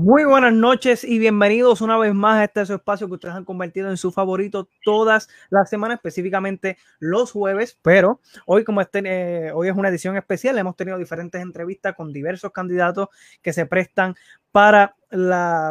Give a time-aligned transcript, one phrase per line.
[0.00, 3.90] Muy buenas noches y bienvenidos una vez más a este espacio que ustedes han convertido
[3.90, 7.76] en su favorito todas las semanas, específicamente los jueves.
[7.82, 12.12] Pero hoy, como este, eh, hoy es una edición especial, hemos tenido diferentes entrevistas con
[12.12, 13.08] diversos candidatos
[13.42, 14.14] que se prestan
[14.52, 14.94] para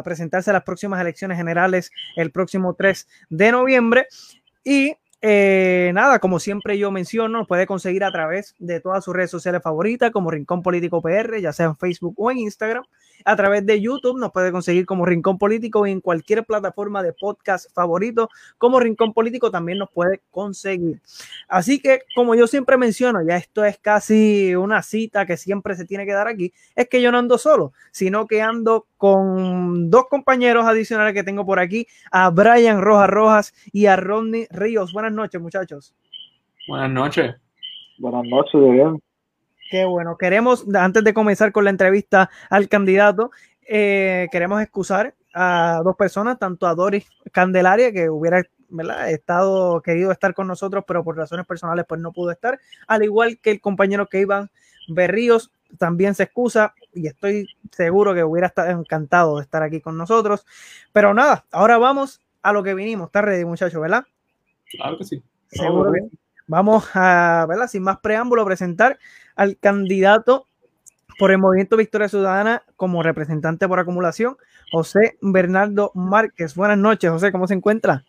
[0.04, 4.08] presentarse a las próximas elecciones generales el próximo 3 de noviembre.
[4.62, 9.30] Y eh, nada, como siempre yo menciono, puede conseguir a través de todas sus redes
[9.30, 12.84] sociales favoritas, como Rincón Político PR, ya sea en Facebook o en Instagram.
[13.24, 17.12] A través de YouTube nos puede conseguir como Rincón Político y en cualquier plataforma de
[17.12, 21.00] podcast favorito, como Rincón Político también nos puede conseguir.
[21.48, 25.84] Así que, como yo siempre menciono, ya esto es casi una cita que siempre se
[25.84, 30.06] tiene que dar aquí, es que yo no ando solo, sino que ando con dos
[30.08, 34.92] compañeros adicionales que tengo por aquí, a Brian Rojas Rojas y a Rodney Ríos.
[34.92, 35.94] Buenas noches, muchachos.
[36.66, 37.34] Buenas noches.
[37.98, 39.02] Buenas noches, bien.
[39.70, 40.16] Qué bueno.
[40.16, 43.30] Queremos, antes de comenzar con la entrevista al candidato,
[43.66, 48.42] eh, queremos excusar a dos personas, tanto a Doris Candelaria, que hubiera
[49.08, 53.38] estado querido estar con nosotros, pero por razones personales pues no pudo estar, al igual
[53.40, 54.26] que el compañero que
[54.88, 59.96] Berríos también se excusa y estoy seguro que hubiera estado encantado de estar aquí con
[59.96, 60.46] nosotros.
[60.92, 63.08] Pero nada, ahora vamos a lo que vinimos.
[63.08, 64.04] Está ready, muchachos, ¿verdad?
[64.70, 65.22] Claro que sí.
[65.48, 66.00] Seguro que
[66.46, 67.68] Vamos a, ¿verdad?
[67.68, 68.98] Sin más preámbulo, presentar
[69.36, 70.46] al candidato
[71.18, 74.38] por el Movimiento Victoria Ciudadana como representante por acumulación,
[74.72, 76.54] José Bernardo Márquez.
[76.54, 78.04] Buenas noches, José, ¿cómo se encuentra?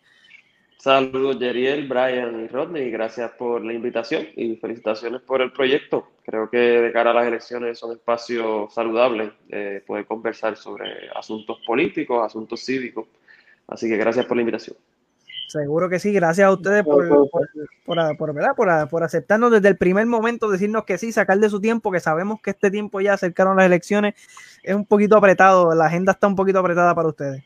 [0.78, 2.90] Saludos, Jeriel, Brian y Rodney.
[2.90, 6.08] Gracias por la invitación y felicitaciones por el proyecto.
[6.24, 11.58] Creo que de cara a las elecciones son espacios saludables de poder conversar sobre asuntos
[11.66, 13.06] políticos, asuntos cívicos.
[13.68, 14.78] Así que gracias por la invitación.
[15.50, 17.08] Seguro que sí, gracias a ustedes por,
[17.84, 21.98] por, por, aceptarnos desde el primer momento, decirnos que sí, sacar de su tiempo, que
[21.98, 24.14] sabemos que este tiempo ya acercaron las elecciones,
[24.62, 27.42] es un poquito apretado, la agenda está un poquito apretada para ustedes.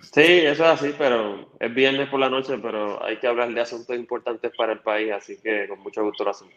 [0.00, 3.60] Sí, eso es así, pero es viernes por la noche, pero hay que hablar de
[3.60, 6.54] asuntos importantes para el país, así que con mucho gusto lo hacemos.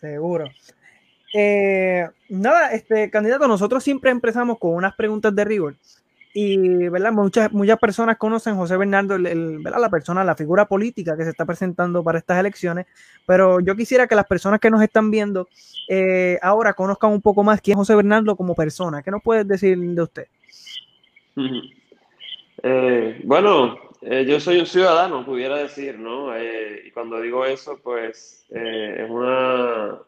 [0.00, 0.46] Seguro.
[1.32, 5.76] Eh, nada, este candidato, nosotros siempre empezamos con unas preguntas de rigor
[6.34, 7.12] y ¿verdad?
[7.12, 9.80] Muchas, muchas personas conocen José Bernardo, el, ¿verdad?
[9.80, 12.86] la persona, la figura política que se está presentando para estas elecciones,
[13.26, 15.48] pero yo quisiera que las personas que nos están viendo
[15.88, 19.02] eh, ahora conozcan un poco más quién es José Bernardo como persona.
[19.02, 20.26] ¿Qué nos puedes decir de usted?
[22.64, 26.28] Eh, bueno, eh, yo soy un ciudadano, pudiera decir, ¿no?
[26.38, 29.98] Y cuando digo eso, pues es una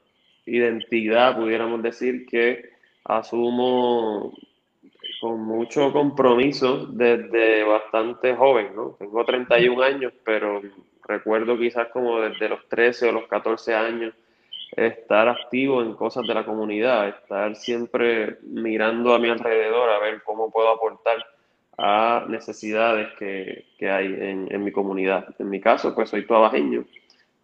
[0.47, 2.71] identidad, pudiéramos decir, que
[3.03, 4.33] asumo
[5.25, 8.95] con mucho compromiso desde bastante joven, ¿no?
[8.99, 10.61] Tengo 31 años, pero
[11.09, 14.13] recuerdo quizás como desde los 13 o los 14 años
[14.77, 20.23] estar activo en cosas de la comunidad, estar siempre mirando a mi alrededor a ver
[20.25, 21.17] cómo puedo aportar
[21.79, 25.25] a necesidades que, que hay en, en, mi comunidad.
[25.39, 26.85] En mi caso, pues soy tuabajeño.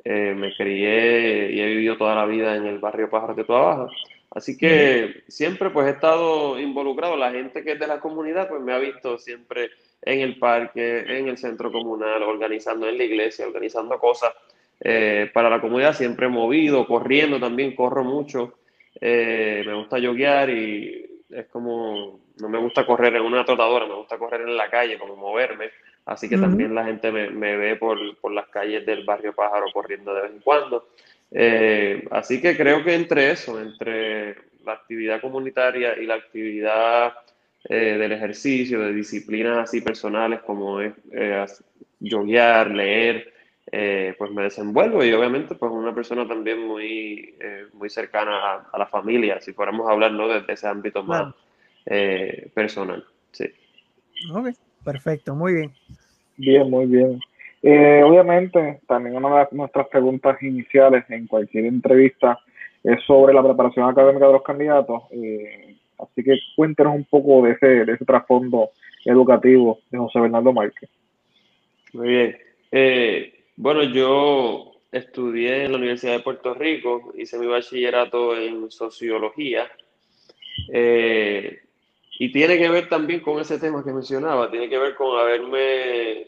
[0.05, 3.89] Eh, me crié y he vivido toda la vida en el barrio Pájaros de Tuabaja.
[4.31, 7.17] Así que siempre pues he estado involucrado.
[7.17, 9.71] La gente que es de la comunidad pues me ha visto siempre
[10.03, 14.33] en el parque, en el centro comunal, organizando en la iglesia, organizando cosas
[14.81, 15.95] eh, para la comunidad.
[15.95, 18.55] Siempre he movido, corriendo también, corro mucho.
[19.00, 23.94] Eh, me gusta yoguear y es como, no me gusta correr en una trotadora, me
[23.94, 25.71] gusta correr en la calle, como moverme.
[26.06, 27.99] Así que también la gente me, ve por,
[28.33, 30.88] las calles del barrio Pájaro corriendo de vez en cuando.
[31.32, 37.12] Eh, así que creo que entre eso, entre la actividad comunitaria y la actividad
[37.65, 41.47] eh, del ejercicio, de disciplinas así personales como es eh,
[42.00, 43.35] leer,
[43.71, 47.35] eh, pues me desenvuelvo y obviamente pues una persona también muy,
[47.75, 50.26] muy cercana a, la familia, si fuéramos a hablar ¿no?
[50.29, 51.35] desde ese ámbito más
[52.55, 53.05] personal.
[53.33, 53.44] Sí.
[54.33, 54.49] Ok,
[54.83, 55.73] perfecto, muy bien.
[56.37, 57.21] Bien, muy bien.
[57.62, 62.39] Eh, obviamente, también una de nuestras preguntas iniciales en cualquier entrevista
[62.83, 65.03] es sobre la preparación académica de los candidatos.
[65.11, 68.71] Eh, así que cuéntenos un poco de ese, de ese trasfondo
[69.05, 70.89] educativo de José Bernardo Márquez.
[71.93, 72.39] Muy bien.
[72.73, 79.71] Eh, bueno, yo estudié en la Universidad de Puerto Rico, hice mi bachillerato en sociología.
[82.19, 86.27] y tiene que ver también con ese tema que mencionaba, tiene que ver con haberme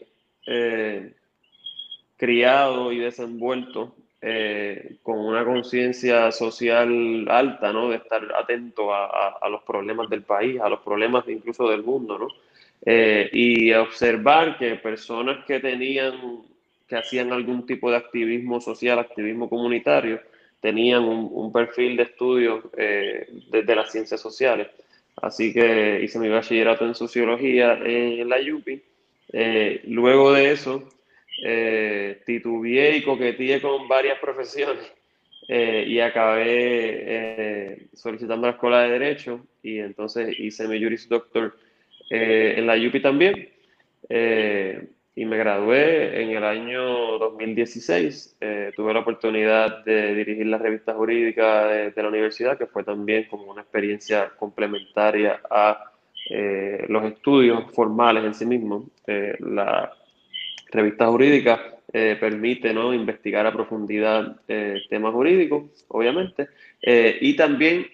[2.17, 7.89] criado y desenvuelto eh, con una conciencia social alta, ¿no?
[7.89, 12.27] De estar atento a, los problemas del país, a los problemas incluso del mundo, ¿no?
[12.85, 16.41] Eh, y observar que personas que tenían,
[16.87, 20.21] que hacían algún tipo de activismo social, activismo comunitario,
[20.63, 24.67] tenían un, perfil de estudio eh, desde las ciencias sociales.
[25.21, 28.81] así que hice mi bachillerato en sociología en la UPI.
[29.33, 30.87] Eh, luego de eso,
[31.43, 34.91] eh, titubeé y coqueteé con varias profesiones
[35.47, 41.57] eh, y acabé solicitando la escuela de Derecho y entonces hice mi Juris Doctor
[42.09, 43.49] en la UPI también
[45.15, 48.37] y me gradué en el año 2016.
[48.41, 53.27] Eh, tuve la oportunidad de dirigir la revista jurídica de, la universidad, que fue también
[53.29, 55.91] como una experiencia complementaria a
[56.31, 58.85] eh, los estudios formales en sí mismos.
[59.05, 59.93] Eh, la
[60.73, 62.93] revista jurídica permite ¿no?
[62.93, 64.35] investigar a profundidad
[64.89, 66.47] temas jurídicos, obviamente,
[66.81, 67.85] y también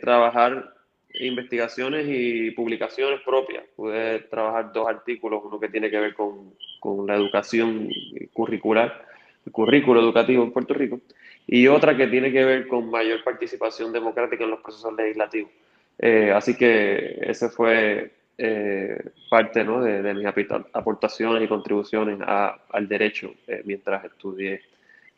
[0.00, 0.72] trabajar
[1.14, 3.64] investigaciones y publicaciones propias.
[3.76, 7.88] Pude trabajar dos artículos, uno que tiene que ver con, con la educación
[8.32, 9.04] curricular,
[9.46, 11.00] el currículo educativo en Puerto Rico,
[11.46, 15.50] y otra que tiene que ver con mayor participación democrática en los procesos legislativos.
[15.98, 18.98] Eh, así que ese fue eh,
[19.30, 19.82] parte ¿no?
[19.82, 20.26] de, de, mis
[20.72, 24.60] aportaciones y contribuciones a, al derecho eh, mientras estudié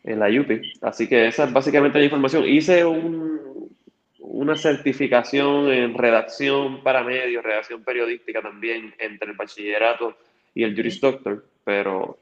[0.04, 0.74] en la UPI.
[0.82, 2.44] Así que esa es básicamente la información.
[2.46, 3.70] Hice un,
[4.18, 10.16] una certificación en redacción para medios, redacción periodística también entre el bachillerato
[10.54, 12.18] y el Juris Doctor, pero,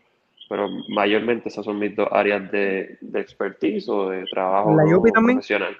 [0.48, 5.76] pero mayormente esas son mis dos áreas de, de expertise o de trabajo ¿La profesional.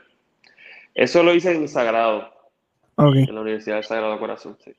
[0.94, 2.32] Eso lo hice en Sagrado,
[2.98, 4.72] en la Universidad del Sagrado Corazón, sí.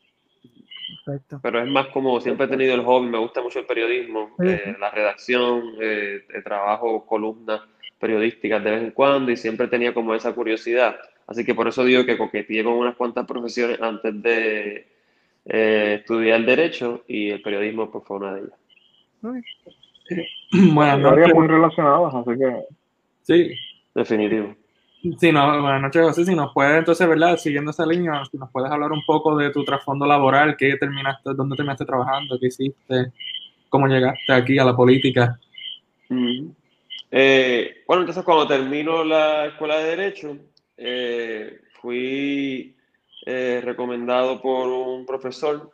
[0.87, 1.39] Perfecto.
[1.41, 4.75] Pero es más como siempre he tenido el hobby, me gusta mucho el periodismo, eh,
[4.79, 7.61] la redacción, eh, trabajo columnas
[7.99, 10.95] periodísticas de vez en cuando y siempre tenía como esa curiosidad.
[11.27, 14.87] Así que por eso digo que coqueteé con unas cuantas profesiones antes de
[15.45, 18.59] eh, estudiar Derecho y el periodismo pues, fue una de ellas.
[20.73, 21.33] Buenas noches.
[21.33, 22.63] muy relacionadas, así que...
[23.23, 23.55] Sí.
[23.95, 24.55] Definitivo.
[25.19, 26.25] Sí, no, buenas noches, José.
[26.25, 27.37] Si nos puedes, entonces, ¿verdad?
[27.37, 31.35] Siguiendo esa línea, si nos puedes hablar un poco de tu trasfondo laboral, qué terminaste,
[31.35, 33.11] dónde terminaste trabajando, qué hiciste,
[33.69, 35.39] cómo llegaste aquí a la política.
[37.11, 40.37] Eh, bueno, entonces cuando termino la escuela de Derecho,
[40.75, 42.75] eh, fui
[43.27, 45.71] eh, recomendado por un profesor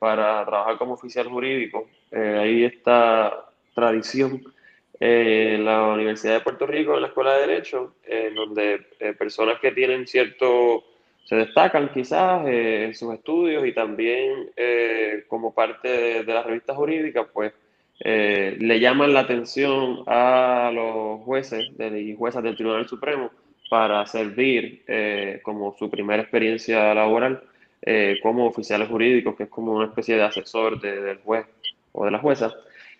[0.00, 1.86] para trabajar como oficial jurídico.
[2.10, 4.42] ahí está tradición
[5.00, 8.80] en la Universidad de Puerto Rico, en la Escuela de Derecho, en donde
[9.18, 10.84] personas que tienen cierto,
[11.24, 14.50] se destacan quizás en sus estudios y también
[15.28, 17.52] como parte de, de la revista jurídica, pues
[18.00, 23.30] le llaman la atención a los jueces y juezas del Tribunal Supremo
[23.68, 27.42] para servir eh, como su primera experiencia laboral
[27.82, 31.46] eh, como oficiales jurídicos, que es como una especie de asesor del juez
[31.92, 32.52] o de la jueza.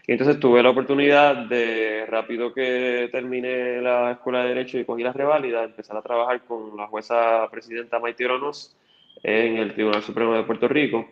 [0.09, 5.03] Y entonces tuve la oportunidad de, rápido que terminé la escuela de Derecho y cogí
[5.03, 8.75] la reválida, empezar a trabajar con la jueza presidenta Maite Oronos
[9.23, 11.07] en el Tribunal Supremo de Puerto Rico.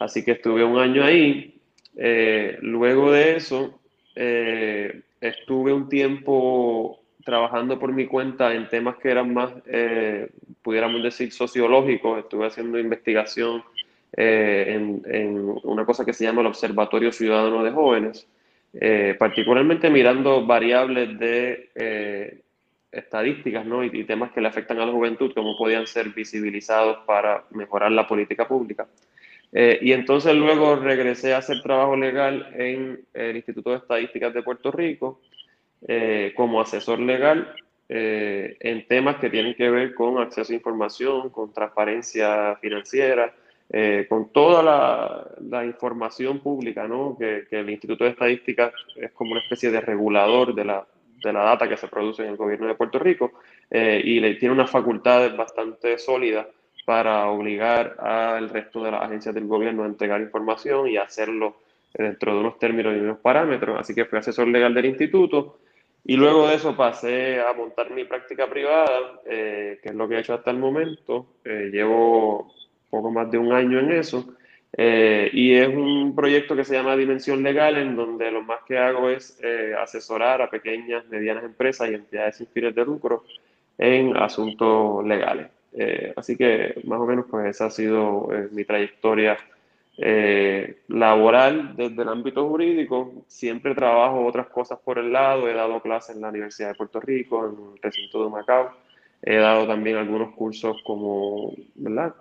[0.00, 1.60] Así que estuve un año ahí.
[1.94, 3.78] Eh, luego de eso,
[4.14, 10.30] estuve un tiempo trabajando por mi cuenta en temas que eran más, eh,
[10.62, 12.20] pudiéramos decir, sociológicos.
[12.20, 13.62] Estuve haciendo investigación
[14.20, 18.26] eh, en, una cosa que se llama el Observatorio Ciudadano de Jóvenes,
[18.74, 22.42] eh, particularmente mirando variables de
[22.92, 23.84] estadísticas ¿no?
[23.84, 28.06] y, temas que le afectan a la juventud, cómo podían ser visibilizados para mejorar la
[28.06, 28.88] política pública.
[29.52, 34.70] y entonces luego regresé a hacer trabajo legal en el Instituto de Estadísticas de Puerto
[34.70, 35.20] Rico,
[35.88, 37.54] eh, como asesor legal
[37.88, 43.34] eh, en temas que tienen que ver con acceso a información, con transparencia financiera,
[43.72, 44.62] eh, con toda
[45.40, 47.16] la, información pública, ¿no?
[47.18, 50.86] Que, el Instituto de Estadística es como una especie de regulador de la,
[51.22, 53.32] de la data que se produce en el gobierno de Puerto Rico
[53.70, 56.46] y le tiene unas facultades bastante sólidas
[56.84, 61.56] para obligar al resto de las agencias del gobierno a entregar información y hacerlo
[61.94, 63.78] dentro de unos términos y unos parámetros.
[63.78, 65.58] Así que fui asesor legal del instituto
[66.04, 70.16] y luego de eso pasé a montar mi práctica privada, eh, que es lo que
[70.16, 71.26] he hecho hasta el momento.
[71.44, 72.52] Eh, llevo
[72.90, 74.34] poco más de un año en eso.
[74.76, 78.78] Eh, y es un proyecto que se llama Dimensión Legal, en donde lo más que
[78.78, 79.38] hago es
[79.80, 83.24] asesorar a pequeñas, medianas empresas y entidades sin fines de lucro
[83.78, 85.48] en asuntos legales.
[86.16, 89.38] así que más o menos pues esa ha sido mi trayectoria
[90.02, 95.82] eh, laboral desde el ámbito jurídico, siempre trabajo otras cosas por el lado, he dado
[95.82, 98.70] clases en la Universidad de Puerto Rico, en el recinto de Macao,
[99.20, 102.14] he dado también algunos cursos como, ¿verdad?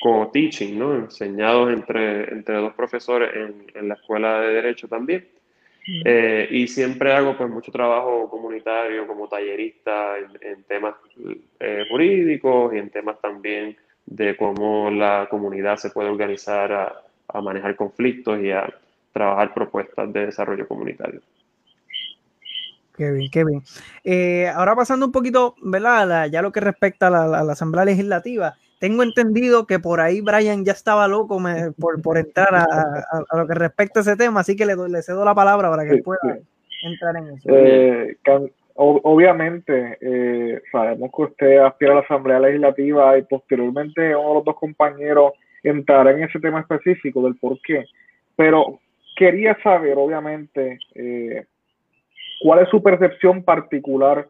[0.00, 0.94] Como teaching, ¿no?
[0.94, 5.26] Enseñados entre, entre dos profesores en, en la Escuela de Derecho también.
[5.86, 6.02] Mm.
[6.04, 10.94] Eh, y siempre hago pues mucho trabajo comunitario como tallerista en, temas
[11.60, 17.40] eh, jurídicos y en temas también de cómo la comunidad se puede organizar a, a
[17.40, 18.68] manejar conflictos y a
[19.12, 21.20] trabajar propuestas de desarrollo comunitario.
[22.96, 23.62] Qué bien, qué bien.
[24.04, 26.30] Eh, ahora pasando un poquito, ¿verdad?
[26.30, 30.72] ya lo que respecta a la, Asamblea Legislativa, tengo entendido que por ahí Brian ya
[30.72, 31.40] estaba loco
[31.78, 35.34] por, entrar a, lo que respecta a ese tema, así que le, le cedo la
[35.34, 36.18] palabra para que pueda
[36.84, 37.48] entrar en eso.
[37.48, 38.16] Eh,
[38.74, 44.44] obviamente, eh, sabemos que usted aspira a la Asamblea Legislativa y posteriormente uno de los
[44.44, 47.84] dos compañeros entrará en ese tema específico del por qué,
[48.36, 48.80] pero
[49.16, 51.46] quería saber, obviamente, eh,
[52.40, 54.28] ¿Cuál es su percepción particular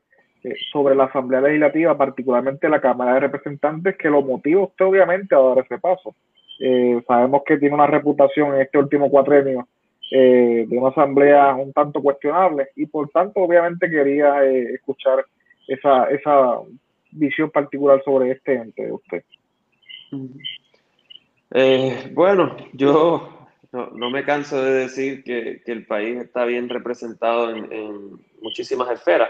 [0.73, 5.39] sobre la Asamblea Legislativa, particularmente la Cámara de Representantes, que lo motiva usted obviamente a
[5.39, 6.15] dar ese paso?
[6.59, 9.69] Eh, sabemos que tiene una reputación en este último cuatrenio
[10.11, 15.25] eh, de una asamblea un tanto cuestionable y por tanto obviamente quería escuchar
[15.67, 16.61] esa, esa
[17.11, 19.25] visión particular sobre este ente de usted.
[22.15, 23.37] bueno, yo
[23.73, 29.29] no, me canso de decir que, el país está bien representado en, muchísimas esferas,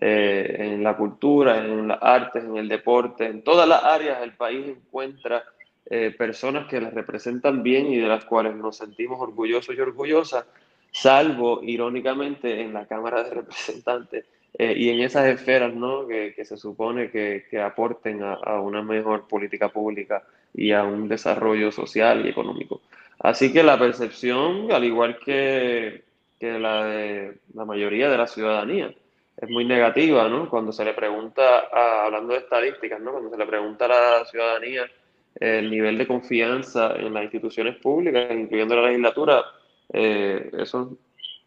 [0.00, 4.32] eh, en la cultura, en las artes, en el deporte, en todas las áreas el
[4.32, 5.44] país encuentra
[5.90, 10.44] eh, personas que las representan bien y de las cuales nos sentimos orgullosos y orgullosas,
[10.92, 14.26] salvo irónicamente en la Cámara de Representantes
[14.58, 16.06] eh, y en esas esferas ¿no?
[16.06, 20.22] que, se supone que, aporten a, una mejor política pública
[20.54, 22.82] y a un desarrollo social y económico.
[23.18, 26.02] Así que la percepción, al igual que,
[26.40, 28.92] la de la mayoría de la ciudadanía,
[29.40, 30.48] es muy negativa, ¿no?
[30.48, 31.68] Cuando se le pregunta,
[32.04, 33.12] hablando de estadísticas, ¿no?
[33.12, 34.90] Cuando se le pregunta a la ciudadanía
[35.36, 39.44] el nivel de confianza en las instituciones públicas, incluyendo la legislatura,
[39.92, 40.98] eh, eso,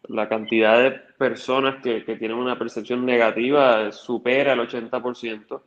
[0.08, 5.60] la cantidad de personas que, que tienen una percepción negativa supera el 80%.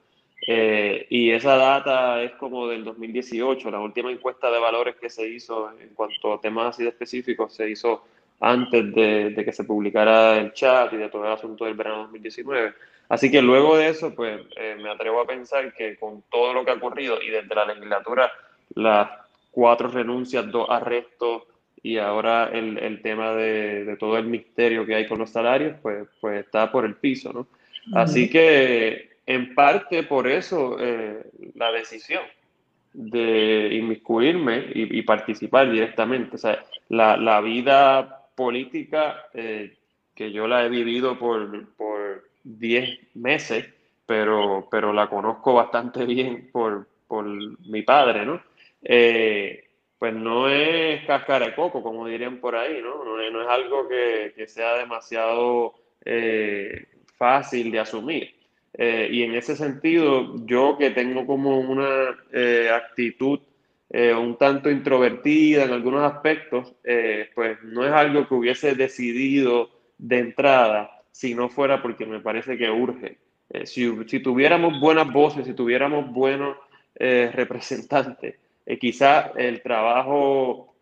[0.48, 5.28] Eh, y esa data es como del 2018, la última encuesta de valores que se
[5.28, 8.04] hizo en cuanto a temas así de específicos se hizo
[8.40, 12.74] antes de, que se publicara el chat y de todo el asunto del verano 2019.
[13.10, 16.66] Así que luego de eso, pues eh, me atrevo a pensar que con todo lo
[16.66, 18.32] que ha ocurrido y desde la legislatura,
[18.74, 19.10] las
[19.52, 21.44] cuatro renuncias, dos arrestos
[21.84, 25.78] y ahora el, el tema de, de, todo el misterio que hay con los salarios,
[25.84, 27.48] pues, pues está por el piso, ¿no?
[27.94, 31.24] Así que en parte por eso eh,
[31.56, 32.24] la decisión
[32.94, 36.36] de inmiscuirme y, participar directamente.
[36.36, 39.78] O sea, la, vida política eh,
[40.14, 43.68] que yo la he vivido por, por 10 meses,
[44.06, 48.42] pero, pero la conozco bastante bien por, por mi padre, ¿no?
[48.84, 49.64] Eh,
[49.98, 53.04] pues no es cáscara de coco, como dirían por ahí, ¿no?
[53.04, 55.74] No es, algo que, que, sea demasiado
[57.18, 58.36] fácil de asumir.
[58.78, 63.40] Eh, y en ese sentido, yo que tengo como una eh, actitud
[63.90, 66.74] eh, un tanto introvertida en algunos aspectos,
[67.36, 72.58] pues no es algo que hubiese decidido de entrada si no fuera porque me parece
[72.58, 73.18] que urge.
[73.64, 76.58] Si, si, tuviéramos buenas voces, si tuviéramos buenos
[76.96, 78.36] representantes,
[78.80, 80.74] quizá el trabajo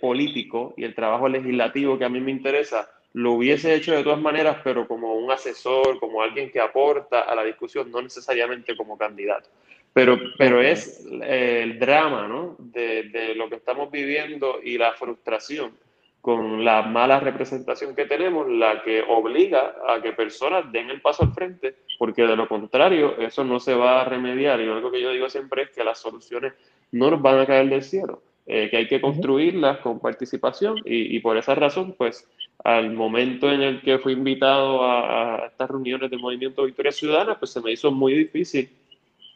[0.00, 4.20] político y el trabajo legislativo que a mí me interesa lo hubiese hecho de todas
[4.20, 8.96] maneras, pero como un asesor, como alguien que aporta a la discusión, no necesariamente como
[8.96, 9.48] candidato.
[9.92, 12.56] Pero, pero es eh, el drama ¿no?
[12.58, 15.72] de, de, lo que estamos viviendo y la frustración
[16.20, 21.22] con la mala representación que tenemos, la que obliga a que personas den el paso
[21.22, 24.60] al frente, porque de lo contrario eso no se va a remediar.
[24.60, 26.52] Y lo único que yo digo siempre es que las soluciones
[26.92, 31.16] no nos van a caer del cielo, eh, que hay que construirlas con participación y,
[31.16, 32.28] y por esa razón, pues
[32.64, 37.52] al momento en el que fui invitado a, estas reuniones del Movimiento Victoria Ciudadana, pues
[37.52, 38.68] se me hizo muy difícil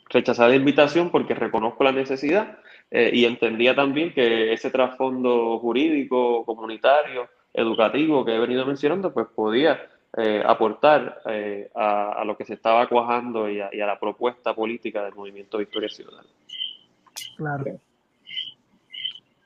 [0.09, 2.59] rechazar la invitación porque reconozco la necesidad
[2.91, 9.27] eh, y entendía también que ese trasfondo jurídico, comunitario, educativo que he venido mencionando, pues
[9.35, 9.81] podía
[10.17, 14.55] eh, aportar eh, a, lo que se estaba cuajando y a, y a, la propuesta
[14.55, 16.29] política del Movimiento Victoria Ciudadana.
[17.37, 17.65] Claro.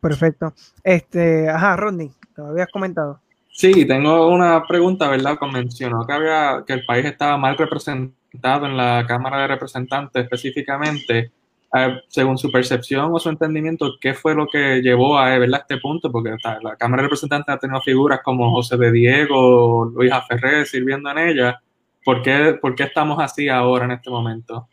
[0.00, 0.52] Perfecto.
[0.84, 3.20] Este, ajá, Rodney, lo habías comentado.
[3.50, 5.36] Sí, tengo una pregunta, ¿verdad?
[5.52, 11.32] Mencionó que, había, que el país estaba mal representado en la Cámara de Representantes específicamente.
[11.74, 15.60] Eh, según su percepción o su entendimiento, ¿qué fue lo que llevó a, ¿verdad?
[15.60, 16.10] este punto?
[16.10, 21.10] Porque la Cámara de Representantes ha tenido figuras como José de Diego, Luis Aferré sirviendo
[21.10, 21.60] en ella.
[22.04, 24.68] ¿Por qué, ¿Por qué estamos así ahora en este momento?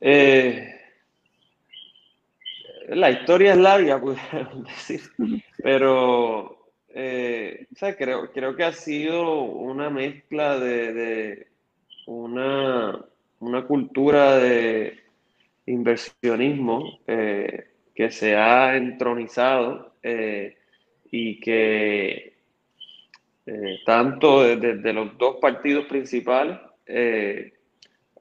[0.00, 0.74] Eh,
[2.88, 5.00] la historia es larga, pudiéramos decir,
[5.62, 7.66] pero eh,
[7.98, 11.48] creo, creo que ha sido una mezcla de,
[12.06, 13.04] una,
[13.40, 15.00] una, cultura de,
[15.66, 19.94] inversionismo que se ha entronizado
[21.10, 22.34] y que
[23.86, 26.58] tanto desde los dos partidos principales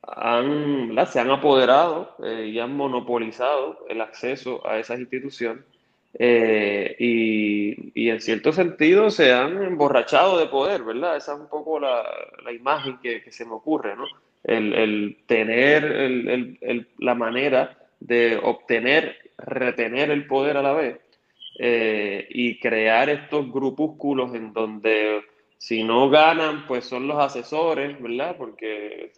[0.08, 5.63] han, se han apoderado eh, y han monopolizado el acceso a esas instituciones
[6.20, 11.17] eh, y, en cierto sentido se han emborrachado de poder, ¿verdad?
[11.17, 12.03] Esa es un poco la,
[12.43, 14.05] la imagen que, que, se me ocurre, ¿no?
[14.43, 21.00] El, el tener el, el, la manera de obtener, retener el poder a la vez
[21.60, 25.24] eh, y crear estos grupúsculos en donde
[25.58, 28.36] si no ganan, pues son los asesores, ¿verdad?
[28.38, 29.13] Porque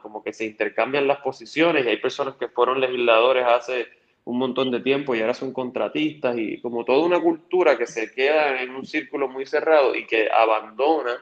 [0.00, 3.88] como que se intercambian las posiciones y hay personas que fueron legisladores hace
[4.24, 8.12] un montón de tiempo y ahora son contratistas y como toda una cultura que se
[8.12, 11.18] queda en un círculo muy cerrado y que abandona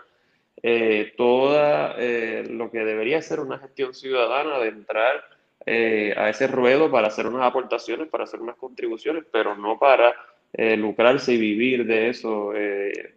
[0.63, 5.25] eh, toda eh, lo que debería ser una gestión ciudadana de entrar
[5.65, 10.15] eh, a ese ruedo para hacer unas aportaciones, para hacer unas contribuciones, pero no para
[10.53, 12.53] lucrarse y vivir de eso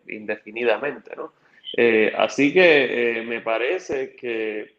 [0.08, 1.34] indefinidamente, ¿no?
[1.76, 4.76] Eh, así que eh, me parece que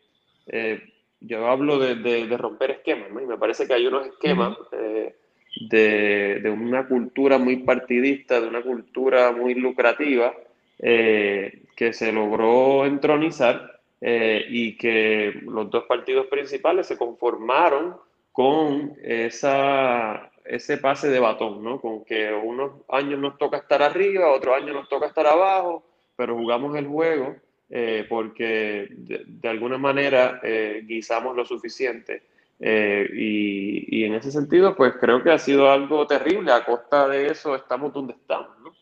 [0.46, 0.93] eh,
[1.26, 3.20] yo hablo de, romper esquemas, ¿no?
[3.20, 9.32] Y me parece que hay unos esquemas de, una cultura muy partidista, de una cultura
[9.32, 10.34] muy lucrativa,
[10.78, 17.96] que se logró entronizar y que los dos partidos principales se conformaron
[18.32, 21.80] con esa, ese pase de batón, ¿no?
[21.80, 25.84] Con que unos años nos toca estar arriba, otros años nos toca estar abajo,
[26.16, 27.36] pero jugamos el juego
[27.76, 32.22] eh, porque de, alguna manera eh, guisamos lo suficiente.
[32.60, 36.52] Eh, y, y, en ese sentido, pues creo que ha sido algo terrible.
[36.52, 38.56] A costa de eso estamos donde estamos.
[38.60, 38.72] ¿no?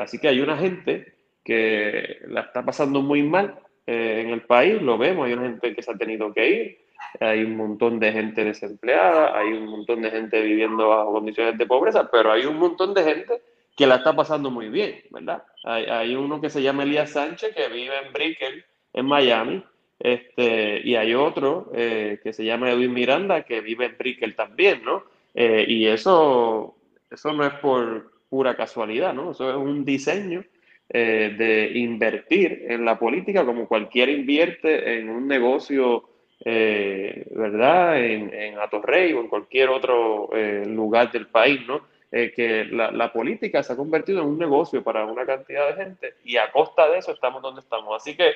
[0.00, 3.54] así que hay una gente que la está pasando muy mal
[3.86, 6.78] en el país, lo vemos, hay una gente que se ha tenido que ir,
[7.20, 11.66] hay un montón de gente desempleada, hay un montón de gente viviendo bajo condiciones de
[11.66, 13.40] pobreza, pero hay un montón de gente
[13.76, 15.42] que la está pasando muy bien, ¿verdad?
[15.62, 19.62] Hay, uno que se llama Elías Sánchez, que vive en Brickell, en Miami,
[19.98, 24.82] este, y hay otro eh, que se llama Edwin Miranda, que vive en Brickell también,
[24.82, 25.04] ¿no?
[25.34, 26.74] Eh, y eso,
[27.10, 29.32] eso no es por pura casualidad, ¿no?
[29.32, 30.42] Eso es un diseño
[30.88, 36.08] eh, de invertir en la política como cualquiera invierte en un negocio,
[36.44, 37.98] ¿verdad?
[38.02, 40.30] En, en Atorrey o en cualquier otro
[40.66, 41.95] lugar del país, ¿no?
[42.12, 46.14] Eh, que la, política se ha convertido en un negocio para una cantidad de gente
[46.24, 48.00] y a costa de eso estamos donde estamos.
[48.00, 48.30] Así que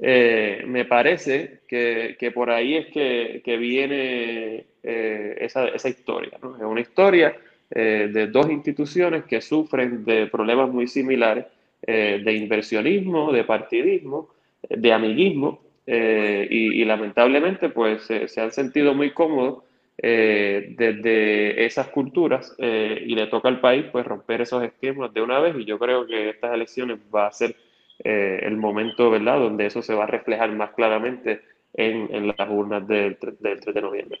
[0.00, 6.36] eh, me parece que, que, por ahí es que, que viene eh, esa, esa, historia.
[6.42, 6.56] ¿no?
[6.56, 7.36] Es una historia
[7.70, 11.46] de dos instituciones que sufren de problemas muy similares,
[11.80, 14.28] de inversionismo, de partidismo,
[14.68, 19.64] de amiguismo, y, lamentablemente pues se han sentido muy cómodos
[20.04, 25.22] eh, desde esas culturas eh, y le toca al país pues romper esos esquemas de
[25.22, 27.54] una vez y yo creo que estas elecciones va a ser
[28.02, 31.42] eh, el momento, ¿verdad?, donde eso se va a reflejar más claramente
[31.74, 34.20] en, las urnas del, del 3 de noviembre.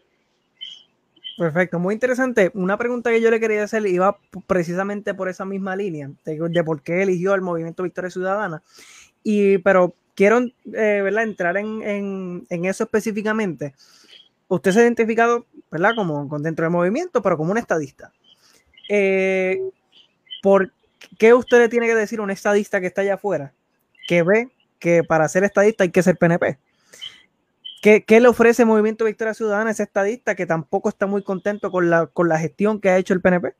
[1.36, 2.52] Perfecto, muy interesante.
[2.54, 4.16] Una pregunta que yo le quería hacer iba
[4.46, 8.62] precisamente por esa misma línea, de, por qué eligió el movimiento Victoria Ciudadana.
[9.24, 11.24] Y, pero quiero ¿verdad?
[11.24, 13.74] entrar en, en, en, eso específicamente
[14.54, 15.94] usted se ha identificado, ¿verdad?
[15.96, 18.12] Como dentro del movimiento, pero como un estadista.
[18.88, 19.60] Eh,
[20.42, 20.72] ¿Por
[21.18, 23.54] qué usted le tiene que decir a un estadista que está allá afuera
[24.06, 26.58] que ve que para ser estadista hay que ser PNP?
[27.80, 31.90] ¿Qué, le ofrece Movimiento Victoria Ciudadana a ese estadista que tampoco está muy contento con
[31.90, 33.54] la, con la gestión que ha hecho el PNP?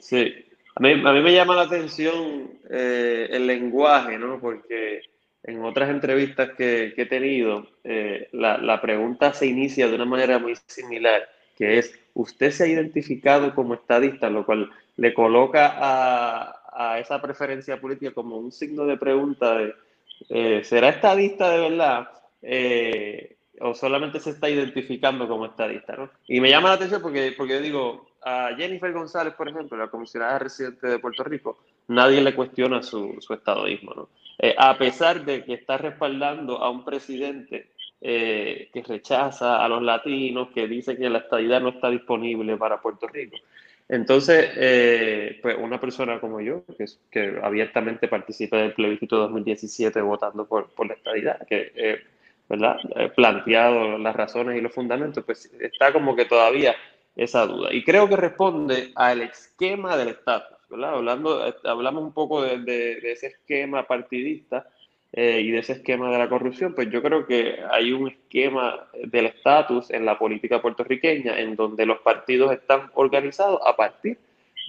[0.00, 0.34] Sí,
[0.74, 4.38] a mí, a mí me llama la atención eh, el lenguaje, ¿no?
[4.40, 5.00] Porque
[5.48, 10.54] en otras entrevistas que, he tenido, eh, la, pregunta se inicia de una manera muy
[10.66, 14.28] similar, que es, ¿usted se ha identificado como estadista?
[14.28, 19.74] Lo cual le coloca a, esa preferencia política como un signo de pregunta de,
[20.28, 22.08] eh, ¿será estadista de verdad?
[22.42, 25.96] Eh, ¿O solamente se está identificando como estadista?
[25.96, 26.10] ¿no?
[26.28, 29.88] Y me llama la atención porque, porque yo digo, a Jennifer González, por ejemplo, la
[29.88, 31.58] comisionada residente de Puerto Rico,
[31.88, 34.08] nadie le cuestiona su, su estadoísmo, ¿no?
[34.38, 37.70] Eh, a pesar de que está respaldando a un presidente
[38.00, 42.80] eh, que rechaza a los latinos, que dice que la estadidad no está disponible para
[42.80, 43.36] Puerto Rico.
[43.88, 46.62] Entonces, eh, pues una persona como yo,
[47.10, 52.02] que, abiertamente participa del plebiscito 2017 votando por, por la estadidad, que
[52.48, 52.76] ¿verdad?
[53.14, 56.76] planteado las razones y los fundamentos, pues está como que todavía
[57.16, 57.72] esa duda.
[57.72, 60.57] Y creo que responde al esquema del Estado.
[60.70, 64.68] Hablando, hablamos un poco de, ese esquema partidista
[65.12, 68.86] eh, y de ese esquema de la corrupción, pues yo creo que hay un esquema
[69.04, 74.18] del estatus en la política puertorriqueña en donde los partidos están organizados a partir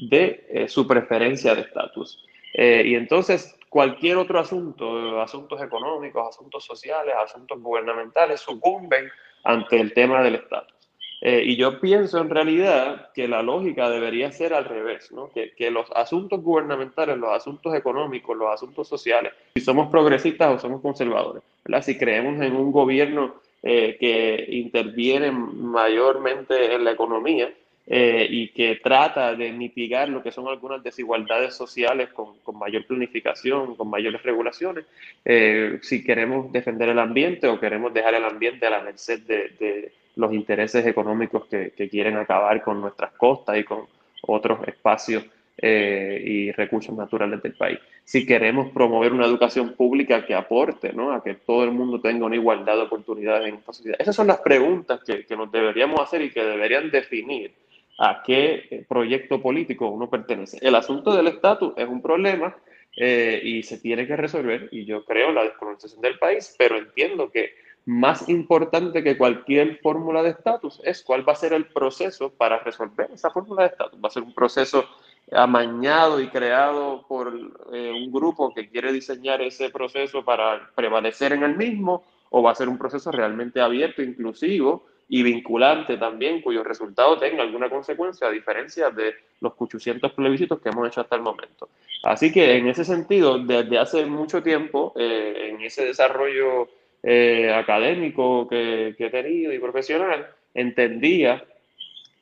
[0.09, 2.25] de eh, su preferencia de estatus.
[2.53, 9.09] Eh, y entonces cualquier otro asunto, asuntos económicos, asuntos sociales, asuntos gubernamentales, sucumben
[9.43, 10.78] ante el tema del estatus.
[11.21, 15.29] Eh, y yo pienso en realidad que la lógica debería ser al revés, ¿no?
[15.31, 20.59] que, que, los asuntos gubernamentales, los asuntos económicos, los asuntos sociales, si somos progresistas o
[20.59, 21.83] somos conservadores, ¿verdad?
[21.83, 27.51] si creemos en un gobierno eh, que interviene mayormente en la economía,
[27.91, 32.85] eh, y que trata de mitigar lo que son algunas desigualdades sociales con, con mayor
[32.85, 34.85] planificación, con mayores regulaciones,
[35.25, 39.49] eh, si queremos defender el ambiente o queremos dejar el ambiente a la merced de,
[39.59, 43.85] de los intereses económicos que, que, quieren acabar con nuestras costas y con
[44.23, 45.23] otros espacios
[45.57, 47.79] eh, y recursos naturales del país.
[48.03, 51.13] Si queremos promover una educación pública que aporte ¿no?
[51.13, 53.97] a que todo el mundo tenga una igualdad de oportunidades en esta sociedad.
[53.97, 57.53] Esas son las preguntas que, que nos deberíamos hacer y que deberían definir
[57.97, 60.57] a qué proyecto político uno pertenece.
[60.61, 62.55] El asunto del estatus es un problema
[62.95, 67.31] eh, y se tiene que resolver, y yo creo la descolonización del país, pero entiendo
[67.31, 67.53] que
[67.85, 72.59] más importante que cualquier fórmula de estatus es cuál va a ser el proceso para
[72.59, 73.99] resolver esa fórmula de estatus.
[74.03, 74.85] Va a ser un proceso
[75.31, 77.33] amañado y creado por
[77.73, 82.51] eh, un grupo que quiere diseñar ese proceso para prevalecer en el mismo, o va
[82.51, 88.27] a ser un proceso realmente abierto, inclusivo, y vinculante también, cuyo resultado tenga alguna consecuencia,
[88.27, 91.69] a diferencia de los 800 plebiscitos que hemos hecho hasta el momento.
[92.03, 96.69] Así que en ese sentido, desde hace mucho tiempo, eh, en ese desarrollo
[97.03, 101.43] eh, académico que, que he tenido y profesional, entendía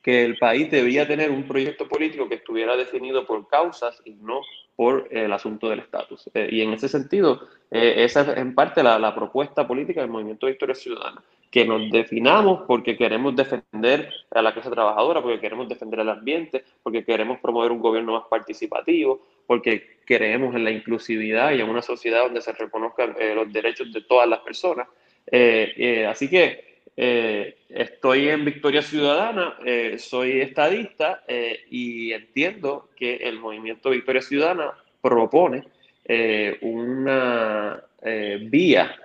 [0.07, 4.41] que el país debía tener un proyecto político que estuviera definido por causas y no
[4.77, 6.29] por el asunto del estatus.
[6.33, 10.09] Eh, y en ese sentido, eh, esa es en parte la, la, propuesta política del
[10.09, 15.41] Movimiento de Historia Ciudadana, que nos definamos porque queremos defender a la clase trabajadora, porque
[15.41, 20.71] queremos defender el ambiente, porque queremos promover un gobierno más participativo, porque creemos en la
[20.71, 24.87] inclusividad y en una sociedad donde se reconozcan eh, los derechos de todas las personas.
[26.07, 26.67] así que
[26.99, 34.21] eh, estoy en Victoria Ciudadana, eh, soy estadista eh, y entiendo que el movimiento Victoria
[34.23, 35.67] Ciudadana propone
[36.03, 37.83] eh, una
[38.49, 38.95] vía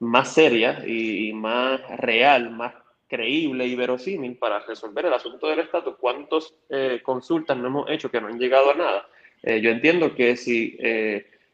[0.00, 2.74] más seria y, más real, más
[3.08, 5.94] creíble y verosímil para resolver el asunto del estatus.
[5.98, 6.52] ¿Cuántas
[7.02, 9.08] consultas no hemos hecho que no han llegado a nada?
[9.42, 10.76] Yo entiendo que si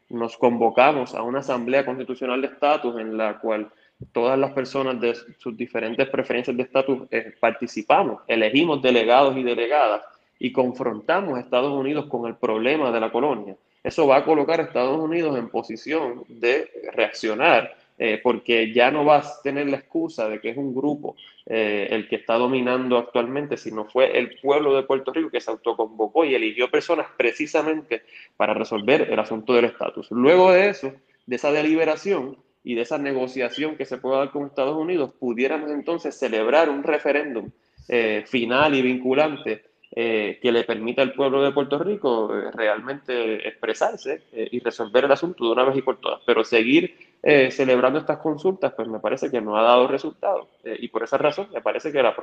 [0.09, 3.69] nos convocamos a una asamblea constitucional de estatus en la cual
[4.11, 10.01] todas las personas de sus diferentes preferencias de estatus eh, participamos, elegimos delegados y delegadas
[10.39, 13.55] y confrontamos a Estados Unidos con el problema de la colonia.
[13.83, 19.05] Eso va a colocar a Estados Unidos en posición de reaccionar, eh, porque ya no
[19.05, 22.97] va a tener la excusa de que es un grupo eh, el que está dominando
[22.97, 28.03] actualmente, sino fue el pueblo de Puerto Rico que se autoconvocó y eligió personas precisamente
[28.35, 30.11] para resolver el asunto del estatus.
[30.11, 30.93] Luego de eso,
[31.25, 35.71] de esa deliberación, y de esa negociación que se pueda dar con Estados Unidos, pudiéramos
[35.71, 37.49] entonces celebrar un referéndum
[37.87, 43.47] eh, final y vinculante eh, que le permita al pueblo de Puerto Rico eh, realmente
[43.47, 46.21] expresarse eh, y resolver el asunto de una vez y por todas.
[46.25, 47.07] Pero seguir
[47.49, 50.47] celebrando estas consultas, pues me parece que no ha dado resultado.
[50.63, 52.15] y por esa razón, me parece que la,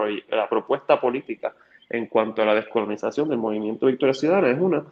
[0.49, 1.53] propuesta política
[1.91, 4.85] en cuanto a la descolonización del movimiento Victoria Ciudadana es una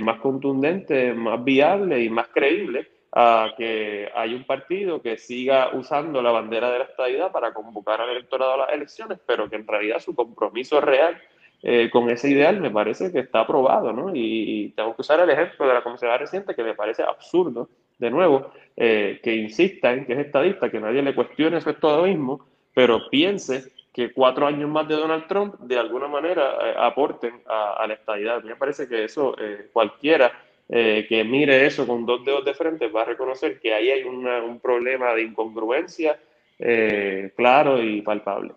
[0.00, 6.20] más contundente, más viable y más creíble a que hay un partido que siga usando
[6.20, 9.68] la bandera de la estadidad para convocar al electorado a las elecciones, pero que en
[9.68, 11.20] realidad su compromiso real
[11.62, 14.14] eh, con ese ideal me parece que está aprobado, ¿no?
[14.14, 17.68] Y, y, tengo que usar el ejemplo de la comisaría reciente que me parece absurdo,
[17.98, 22.46] de nuevo, eh, que insista en que es estadista, que nadie le cuestione su estadismo,
[22.74, 27.84] pero piense que cuatro años más de Donald Trump de alguna manera eh, aporten a,
[27.86, 28.42] la estadidad.
[28.44, 30.30] Me parece que eso eh, cualquiera
[30.68, 34.02] eh, que mire eso con dos dedos de frente va a reconocer que ahí hay
[34.04, 36.20] una, un problema de incongruencia
[36.58, 38.52] eh, claro y palpable.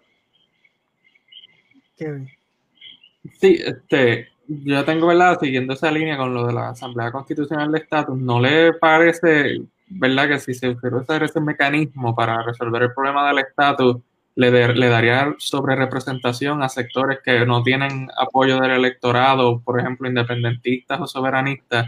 [3.40, 5.40] Sí, este, yo tengo, ¿verdad?
[5.40, 10.28] Siguiendo esa línea con lo de la Asamblea Constitucional de Estatus, ¿no le parece, verdad,
[10.28, 13.98] que si se hubiera usar ese mecanismo para resolver el problema del estatus,
[14.36, 19.80] le, de, le daría sobre representación a sectores que no tienen apoyo del electorado, por
[19.80, 21.88] ejemplo, independentistas o soberanistas?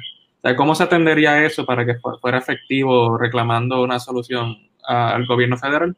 [0.58, 5.96] ¿Cómo se atendería eso para que fuera efectivo reclamando una solución al gobierno federal?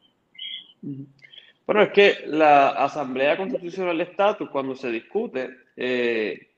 [1.66, 6.48] Bueno, es que la Asamblea Constitucional de Estatus, cuando se discute, eh,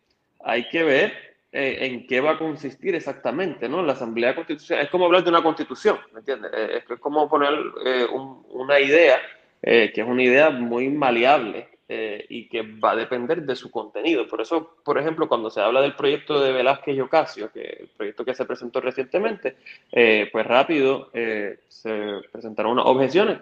[0.40, 3.82] hay que ver eh, en qué va a consistir exactamente, ¿no?
[3.82, 6.50] La Asamblea Constitucional es como hablar de una constitución, ¿me entiendes?
[6.54, 7.54] Eh, es como poner
[7.86, 8.06] eh,
[8.50, 9.18] una idea
[9.60, 14.28] que es una idea muy maleable y que va a depender de su contenido.
[14.28, 17.88] Por eso, por ejemplo, cuando se habla del proyecto de Velázquez y Ocasio, que el
[17.88, 19.56] proyecto que se presentó recientemente,
[20.30, 23.38] pues rápido se presentaron unas objeciones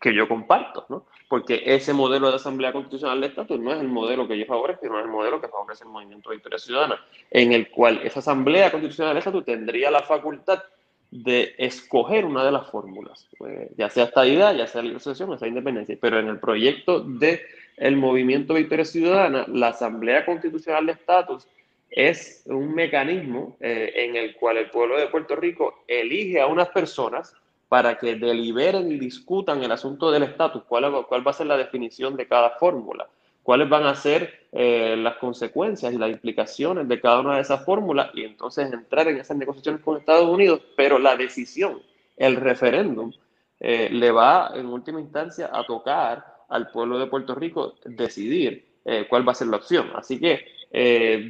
[0.00, 1.06] que yo comparto, ¿no?
[1.28, 4.86] Porque ese modelo de Asamblea Constitucional de Estatus no es el modelo que yo favorezco,
[4.86, 8.20] no es el modelo que favorece el Movimiento de Victoria Ciudadana, en el cual esa
[8.20, 10.62] Asamblea Constitucional de Estatus tendría la facultad
[11.10, 15.38] de escoger una de las fórmulas, pues, ya sea estadidad, ya sea libre asociación, ya
[15.38, 17.42] sea independencia, pero en el proyecto de
[17.78, 21.46] el Movimiento Victoria Ciudadana, la Asamblea Constitucional de Estatus
[21.90, 26.68] es un mecanismo eh, en el cual el pueblo de Puerto Rico elige a unas
[26.68, 27.34] personas
[27.68, 31.56] para que deliberen y discutan el asunto del estatus, cuál, cuál va a ser la
[31.56, 33.08] definición de cada fórmula,
[33.42, 37.64] cuáles van a ser eh, las consecuencias y las implicaciones de cada una de esas
[37.64, 41.82] fórmulas y entonces entrar en esas negociaciones con Estados Unidos, pero la decisión,
[42.16, 43.12] el referéndum,
[43.60, 49.06] eh, le va en última instancia a tocar al pueblo de Puerto Rico decidir eh,
[49.08, 49.90] cuál va a ser la opción.
[49.94, 50.56] Así que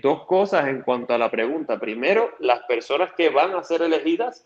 [0.02, 1.78] dos cosas en cuanto a la pregunta.
[1.78, 4.44] Primero, las personas que van a ser elegidas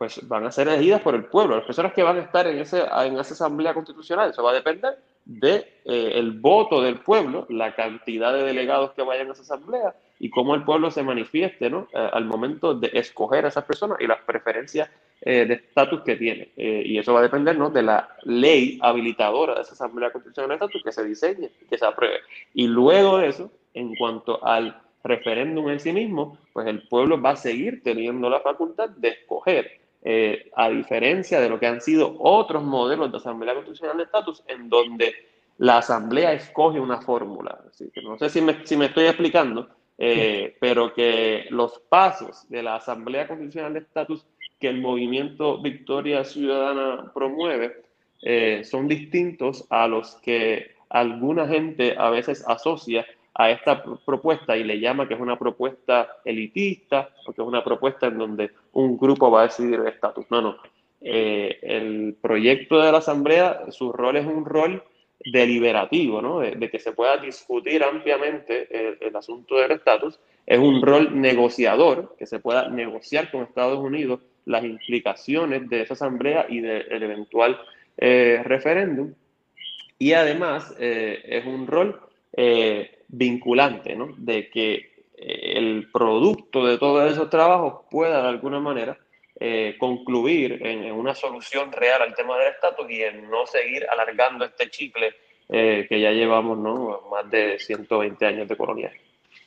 [0.00, 1.56] pues van a ser elegidas por el pueblo.
[1.56, 4.54] Las personas que van a estar en, ese, en esa asamblea constitucional, eso va a
[4.54, 9.42] depender del de, eh, voto del pueblo, la cantidad de delegados que vayan a esa
[9.42, 11.86] asamblea y cómo el pueblo se manifieste ¿no?
[11.92, 14.88] Eh, al momento de escoger a esas personas y las preferencias
[15.20, 16.48] eh, de estatus que tiene.
[16.56, 17.68] y eso va a depender ¿no?
[17.68, 21.84] de la ley habilitadora de esa asamblea constitucional de estatus que se diseñe, que se
[21.84, 22.20] apruebe.
[22.54, 27.32] Y luego de eso, en cuanto al referéndum en sí mismo, pues el pueblo va
[27.32, 32.16] a seguir teniendo la facultad de escoger eh, a diferencia de lo que han sido
[32.18, 35.14] otros modelos de Asamblea Constitucional de Estatus, en donde
[35.58, 37.58] la Asamblea escoge una fórmula.
[38.02, 42.76] no sé si me, si me estoy explicando, eh, pero que los pasos de la
[42.76, 44.24] Asamblea Constitucional de Estatus
[44.58, 47.82] que el movimiento Victoria Ciudadana promueve
[48.22, 54.64] eh, son distintos a los que alguna gente a veces asocia a esta propuesta y
[54.64, 58.98] le llama que es una propuesta elitista o que es una propuesta en donde un
[58.98, 60.26] grupo va a decidir el estatus.
[60.30, 60.56] No, no.
[61.00, 64.82] Eh, el proyecto de la Asamblea, su rol es un rol
[65.24, 66.40] deliberativo, ¿no?
[66.40, 68.68] de, que se pueda discutir ampliamente
[69.06, 70.18] el, asunto del estatus.
[70.46, 75.94] Es un rol negociador, que se pueda negociar con Estados Unidos las implicaciones de esa
[75.94, 77.60] Asamblea y del eventual
[77.96, 79.14] eh, referéndum.
[79.98, 82.00] Y además eh, es un rol
[83.12, 84.14] vinculante, ¿no?
[84.16, 84.74] De que
[85.16, 88.98] eh, el producto de todos esos trabajos pueda de alguna manera
[89.38, 94.44] eh, concluir en, una solución real al tema del estatus y en no seguir alargando
[94.44, 95.14] este chicle
[95.48, 97.00] eh, que ya llevamos ¿no?
[97.10, 98.92] más de 120 años de colonial.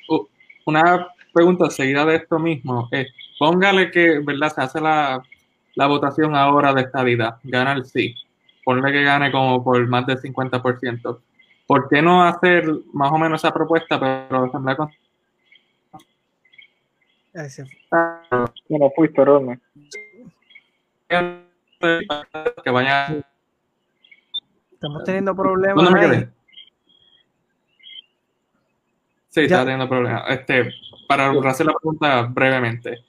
[0.09, 0.25] Uh,
[0.65, 3.07] una pregunta seguida de esto mismo es,
[3.39, 4.53] póngale que, ¿verdad?
[4.53, 5.21] Se hace la,
[5.75, 8.15] la votación ahora de estabilidad, gana el sí,
[8.63, 11.19] ponle que gane como por más del 50%.
[11.67, 14.91] ¿Por qué no hacer más o menos esa propuesta, pero asamblea con...
[18.95, 19.25] Fuiste.
[22.63, 23.23] Que vaya...
[24.71, 25.83] Estamos teniendo problemas.
[25.83, 26.29] ¿Dónde me quedé?
[29.29, 30.23] Sí, está teniendo problemas.
[30.29, 30.71] Este,
[31.07, 33.03] para hacer la pregunta brevemente.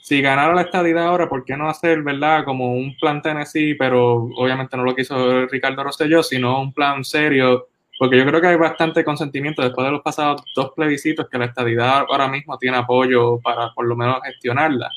[0.00, 4.30] Si ganara la estadidad ahora, ¿por qué no hacer, verdad, como un plan Tennessee, pero
[4.36, 8.56] obviamente no lo quiso Ricardo Rosselló, sino un plan serio porque yo creo que hay
[8.56, 13.40] bastante consentimiento después de los pasados dos plebiscitos que la estadidad ahora mismo tiene apoyo
[13.40, 14.90] para por lo menos gestionarla.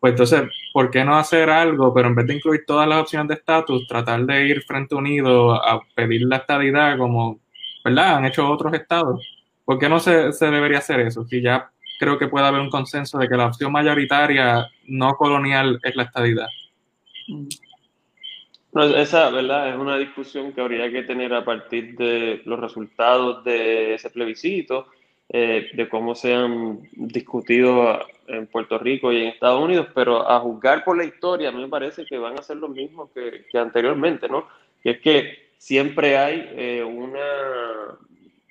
[0.00, 3.28] Pues entonces, ¿por qué no hacer algo, pero en vez de incluir todas las opciones
[3.28, 7.38] de estatus, tratar de ir Frente Unido a pedir la estadidad como,
[7.84, 8.16] ¿verdad?
[8.16, 9.24] Han hecho otros estados.
[9.64, 11.24] ¿Por qué no se, se debería hacer eso?
[11.24, 15.78] Si ya creo que puede haber un consenso de que la opción mayoritaria no colonial
[15.84, 16.48] es la estadidad.
[18.72, 19.68] No, esa, ¿verdad?
[19.68, 24.86] Es una discusión que habría que tener a partir de los resultados de ese plebiscito,
[25.28, 30.40] eh, de cómo se han discutido en Puerto Rico y en Estados Unidos, pero a
[30.40, 33.44] juzgar por la historia, a mí me parece que van a ser los mismos que,
[33.58, 34.48] anteriormente, ¿no?
[34.82, 37.98] Y es que siempre hay eh, una,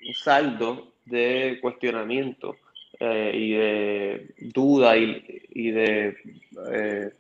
[0.08, 2.58] un saldo de cuestionamiento
[3.00, 7.12] eh, y de duda y, y de,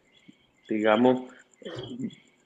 [0.69, 1.23] digamos,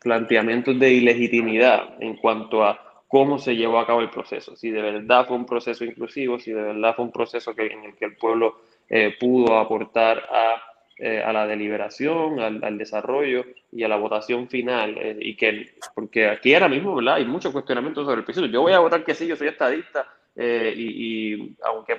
[0.05, 4.83] planteamientos de ilegitimidad en cuanto a cómo se llevó a cabo el proceso, si de
[4.83, 8.05] verdad fue un proceso inclusivo, si de verdad fue un proceso que, en el que
[8.05, 10.61] el pueblo eh, pudo aportar a,
[10.99, 16.27] eh, a la deliberación, al, desarrollo y a la votación final, eh, y que, porque
[16.27, 17.15] aquí ahora mismo ¿verdad?
[17.15, 18.45] hay muchos cuestionamientos sobre el proceso.
[18.45, 21.95] Yo voy a votar que sí, yo soy estadista, y, y, aunque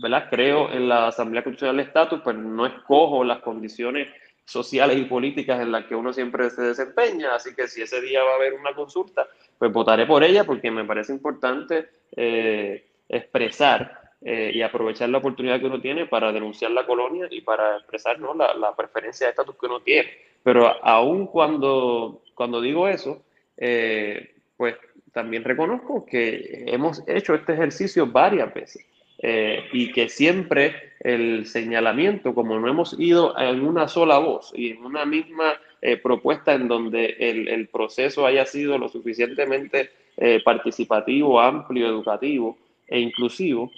[0.00, 0.28] ¿verdad?
[0.30, 4.08] creo en la Asamblea Constitucional de Estatus, pues no escojo las condiciones
[4.46, 8.22] sociales y políticas en las que uno siempre se desempeña, así que si ese día
[8.22, 9.26] va a haber una consulta,
[9.58, 15.58] pues votaré por ella porque me parece importante eh, expresar eh, y aprovechar la oportunidad
[15.58, 18.34] que uno tiene para denunciar la colonia y para expresar ¿no?
[18.34, 20.08] la, la, preferencia de estatus que uno tiene.
[20.42, 23.24] Pero aún cuando, cuando digo eso,
[23.56, 24.76] eh, pues
[25.12, 28.86] también reconozco que hemos hecho este ejercicio varias veces.
[29.18, 34.72] Eh, y que siempre el señalamiento, como no hemos ido en una sola voz y
[34.72, 41.40] en una misma eh, propuesta en donde el, proceso haya sido lo suficientemente eh, participativo,
[41.40, 43.70] amplio, educativo e inclusivo,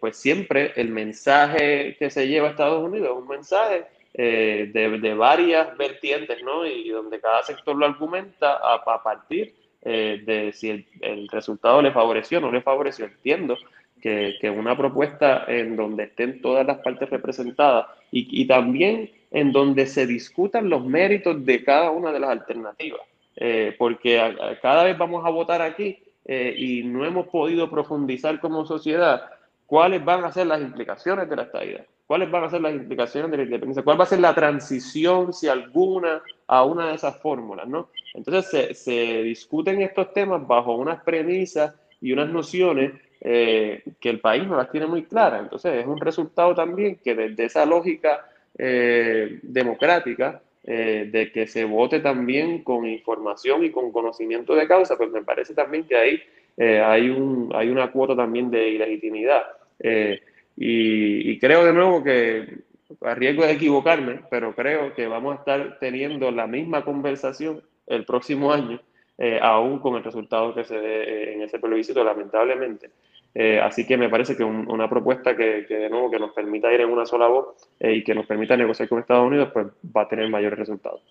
[0.00, 5.14] pues siempre el mensaje que se lleva a Estados Unidos es un mensaje de, de,
[5.14, 6.66] varias vertientes, ¿no?
[6.66, 11.90] Y donde cada sector lo argumenta a, a partir de si el, el resultado le
[11.90, 13.06] favoreció o no le favoreció.
[13.06, 13.56] Entiendo
[14.00, 19.52] que, que, una propuesta en donde estén todas las partes representadas y, y también en
[19.52, 23.00] donde se discutan los méritos de cada una de las alternativas.
[23.36, 24.20] Eh, porque
[24.60, 29.22] cada vez vamos a votar aquí eh, y no hemos podido profundizar como sociedad
[29.66, 33.30] cuáles van a ser las implicaciones de la estadía, cuáles van a ser las implicaciones
[33.30, 37.16] de la independencia, cuál va a ser la transición, si alguna, a una de esas
[37.22, 37.88] fórmulas, ¿no?
[38.12, 44.20] Entonces se, se discuten estos temas bajo unas premisas y unas nociones eh, que el
[44.20, 45.42] país no las tiene muy claras.
[45.42, 51.64] Entonces es un resultado también que desde esa lógica eh, democrática, eh, de que se
[51.64, 56.22] vote también con información y con conocimiento de causa, pues me parece también que ahí
[56.58, 59.42] hay, un, hay una cuota también de ilegitimidad.
[59.82, 62.58] Y, y, creo de nuevo que,
[63.00, 68.04] a riesgo de equivocarme, pero creo que vamos a estar teniendo la misma conversación el
[68.04, 68.78] próximo año
[69.20, 72.90] eh, aún con el resultado que se dé eh, en ese plebiscito, lamentablemente.
[73.34, 76.32] Eh, así que me parece que un, una propuesta que, que, de nuevo, que nos
[76.32, 79.50] permita ir en una sola voz eh, y que nos permita negociar con Estados Unidos,
[79.52, 81.02] pues va a tener mayores resultados.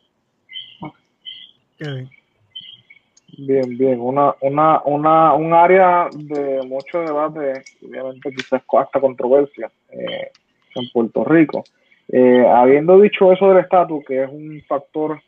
[3.37, 4.01] Bien, bien.
[4.01, 10.31] Una, una, una, un área de mucho debate, obviamente quizás hasta controversia eh,
[10.75, 11.63] en Puerto Rico.
[12.11, 15.21] Eh, habiendo dicho eso del estatus, que es un factor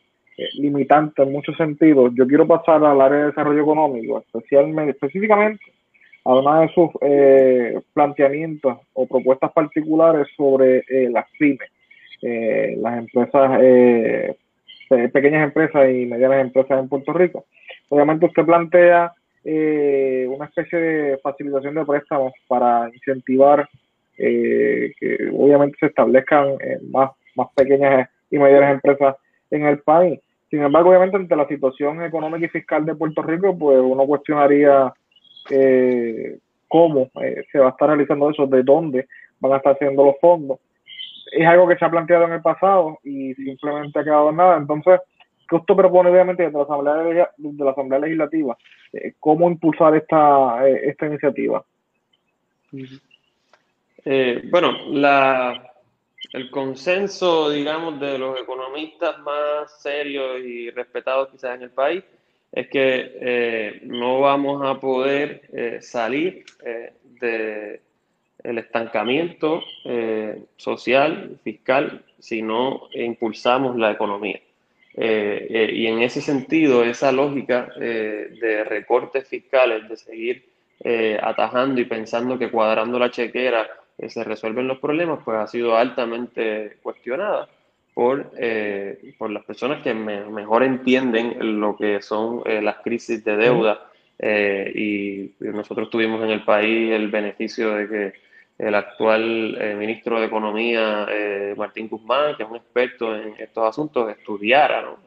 [0.53, 5.63] limitante en muchos sentidos, yo quiero pasar al área de desarrollo económico, especialmente, específicamente
[6.23, 11.69] a uno de sus eh, planteamientos o propuestas particulares sobre eh, las pymes,
[12.21, 14.35] eh, las empresas, eh,
[15.11, 17.45] pequeñas empresas y medianas empresas en Puerto Rico.
[17.89, 23.67] Obviamente usted plantea eh, una especie de facilitación de préstamos para incentivar
[24.17, 24.93] que
[25.33, 26.55] obviamente se establezcan
[26.91, 29.15] más, más pequeñas y medianas empresas
[29.49, 30.19] en el país.
[30.51, 34.93] Sin embargo, obviamente, ante la situación económica y fiscal de Puerto Rico, pues uno cuestionaría
[35.49, 36.37] eh,
[36.67, 39.07] cómo eh, se va a estar realizando eso, de dónde
[39.39, 40.59] van a estar haciendo los fondos.
[41.31, 44.57] Es algo que se ha planteado en el pasado y simplemente ha quedado en nada.
[44.57, 44.99] Entonces,
[45.49, 48.57] ¿qué usted propone, obviamente, desde la Asamblea, de la Asamblea Legislativa?
[48.91, 51.63] Eh, ¿Cómo impulsar esta, eh, esta iniciativa?
[54.51, 55.70] bueno, la,
[56.33, 62.03] el consenso, digamos, de los economistas más serios y respetados quizás en el país
[62.51, 66.91] es que eh, no vamos a poder eh, salir eh,
[68.43, 69.61] del estancamiento
[70.57, 74.39] social, fiscal, si no impulsamos la economía.
[74.95, 80.49] Y en ese sentido, esa lógica de recortes fiscales, de seguir
[81.21, 83.69] atajando y pensando que cuadrando la chequera
[84.09, 87.47] se resuelven los problemas, pues ha sido altamente cuestionada
[87.93, 93.23] por, eh, por las personas que me, mejor entienden lo que son eh, las crisis
[93.23, 93.91] de deuda.
[94.23, 98.13] Eh, y, nosotros tuvimos en el país el beneficio de que
[98.59, 103.67] el actual eh, ministro de Economía, eh, Martín Guzmán, que es un experto en estos
[103.67, 104.99] asuntos, estudiara ¿no?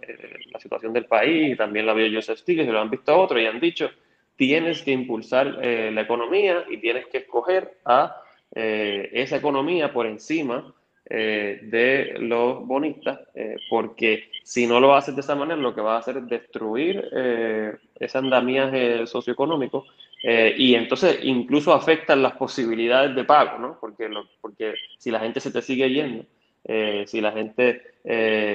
[0.52, 3.40] la situación del país, y también la vio Joseph Stiglitz, y lo han visto otros,
[3.40, 3.88] y han dicho,
[4.34, 8.23] tienes que impulsar la economía y tienes que escoger a
[8.54, 10.72] esa economía por encima
[11.06, 15.82] eh, de los bonistas, eh, porque si no lo haces de esa manera, lo que
[15.82, 19.84] va a hacer es destruir eh, ese andamiaje socioeconómico
[20.22, 23.78] eh, y entonces incluso afectan las posibilidades de pago, ¿no?
[23.78, 24.08] Porque,
[24.40, 26.24] porque si la gente se te sigue yendo,
[26.64, 27.82] eh, si la gente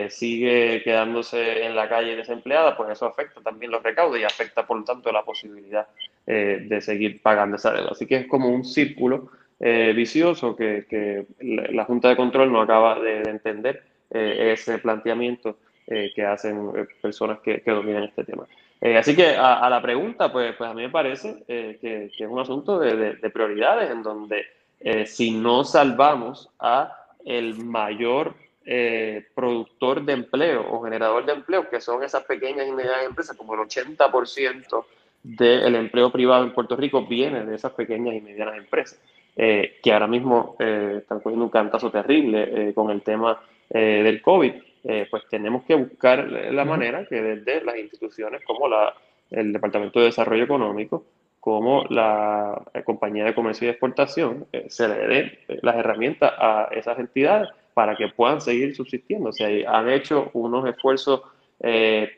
[0.10, 4.78] sigue quedándose en la calle desempleada, pues eso afecta también los recaudos y afecta, por
[4.78, 5.88] lo tanto, la posibilidad
[6.28, 7.90] de seguir pagando esa deuda.
[7.90, 12.62] Así que es como un círculo eh, vicioso que, que, la Junta de Control no
[12.62, 15.58] acaba de, de entender eh, ese planteamiento
[15.88, 18.46] eh, que hacen personas que, que, dominan este tema.
[18.98, 22.80] Así que a, la pregunta, pues, pues a mí me parece que, es un asunto
[22.80, 24.46] de prioridades en donde
[25.06, 26.96] si no salvamos a
[27.26, 28.36] el mayor
[29.36, 33.54] productor de empleo o generador de empleo, que son esas pequeñas y medianas empresas, como
[33.54, 34.86] el 80%
[35.24, 38.98] del empleo privado en Puerto Rico viene de esas pequeñas y medianas empresas,
[39.40, 44.54] que ahora mismo están cogiendo un cantazo terrible con el tema del COVID.
[44.84, 48.94] Eh, pues tenemos que buscar la manera que desde las instituciones como la,
[49.30, 51.04] el Departamento de Desarrollo Económico,
[51.40, 56.70] como la eh, Compañía de Comercio y Exportación, eh, se le dé las herramientas a
[56.72, 59.30] esas entidades para que puedan seguir subsistiendo.
[59.30, 61.22] O sea, han hecho unos esfuerzos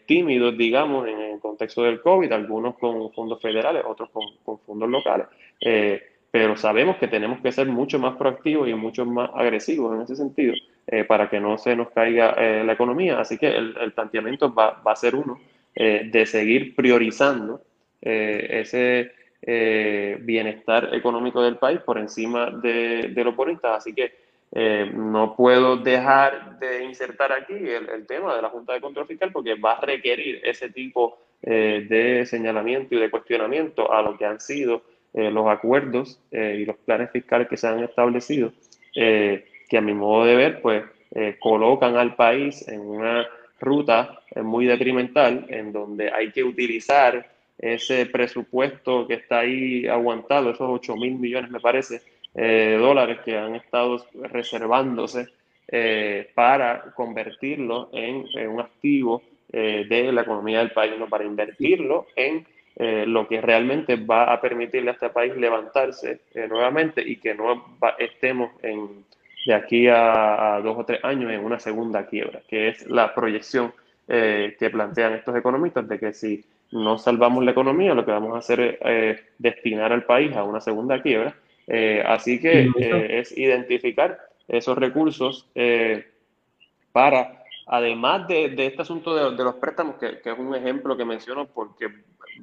[0.05, 4.87] tímidos, digamos, en el contexto del COVID, algunos con fondos federales, otros con, con fondos
[4.87, 5.25] locales
[6.31, 10.15] pero sabemos que tenemos que ser mucho más proactivos y mucho más agresivos en ese
[10.15, 10.53] sentido
[10.87, 13.19] eh, para que no se nos caiga eh, la economía.
[13.19, 15.39] Así que el, planteamiento va, a ser uno
[15.75, 17.61] eh, de seguir priorizando
[18.03, 19.11] ese
[20.21, 23.77] bienestar económico del país por encima de, de los bonistas.
[23.77, 24.13] Así que
[24.95, 29.31] no puedo dejar de insertar aquí el, el, tema de la Junta de Control Fiscal
[29.31, 34.39] porque va a requerir ese tipo de señalamiento y de cuestionamiento a lo que han
[34.39, 34.81] sido
[35.13, 38.53] los acuerdos eh, y los planes fiscales que se han establecido,
[38.95, 40.83] eh, que a mi modo de ver, pues
[41.39, 43.27] colocan al país en una
[43.59, 50.69] ruta muy detrimental, en donde hay que utilizar ese presupuesto que está ahí aguantado, esos
[50.69, 52.01] 8 mil millones, me parece,
[52.33, 55.27] de dólares que han estado reservándose
[56.33, 62.45] para convertirlo en, un activo de la economía del país, no para invertirlo en
[62.75, 67.33] eh, lo que realmente va a permitirle a este país levantarse eh, nuevamente y que
[67.33, 69.05] no estemos en,
[69.45, 73.73] de aquí a, dos o tres años en una segunda quiebra, que es la proyección
[74.07, 78.35] eh, que plantean estos economistas de que si no salvamos la economía, lo que vamos
[78.35, 81.35] a hacer es destinar al país a una segunda quiebra.
[82.05, 82.69] así que
[83.09, 84.17] es identificar
[84.47, 85.49] esos recursos
[86.93, 87.41] para
[87.71, 91.87] además de, este asunto de, los préstamos, que, es un ejemplo que menciono porque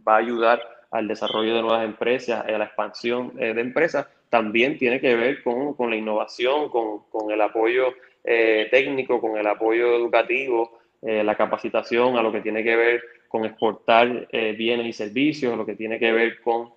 [0.07, 4.79] va a ayudar al desarrollo de nuevas empresas, a la expansión eh, de empresas, también
[4.79, 10.79] tiene que ver con, la innovación, con, el apoyo eh, técnico, con el apoyo educativo,
[11.03, 15.67] eh, la capacitación, a lo que tiene que ver con exportar bienes y servicios, lo
[15.67, 16.71] que tiene que ver con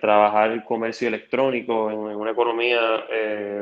[0.00, 3.04] trabajar el comercio electrónico en, una economía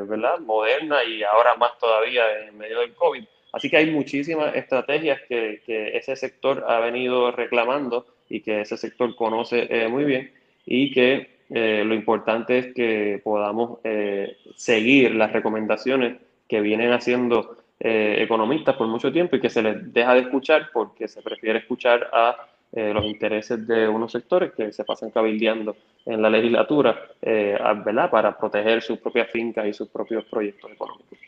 [0.05, 0.39] ¿verdad?
[0.39, 3.23] moderna y ahora más todavía en medio del COVID.
[3.53, 5.61] Así que hay muchísimas estrategias que,
[5.97, 10.31] ese sector ha venido reclamando y que ese sector conoce eh, muy bien
[10.65, 16.17] y que eh, lo importante es que podamos eh, seguir las recomendaciones
[16.47, 21.07] que vienen haciendo economistas por mucho tiempo y que se les deja de escuchar porque
[21.07, 22.35] se prefiere escuchar a
[22.71, 28.09] los intereses de unos sectores que se pasan cabildeando en la legislatura ¿verdad?
[28.09, 31.19] para proteger sus propias fincas y sus propios proyectos económicos.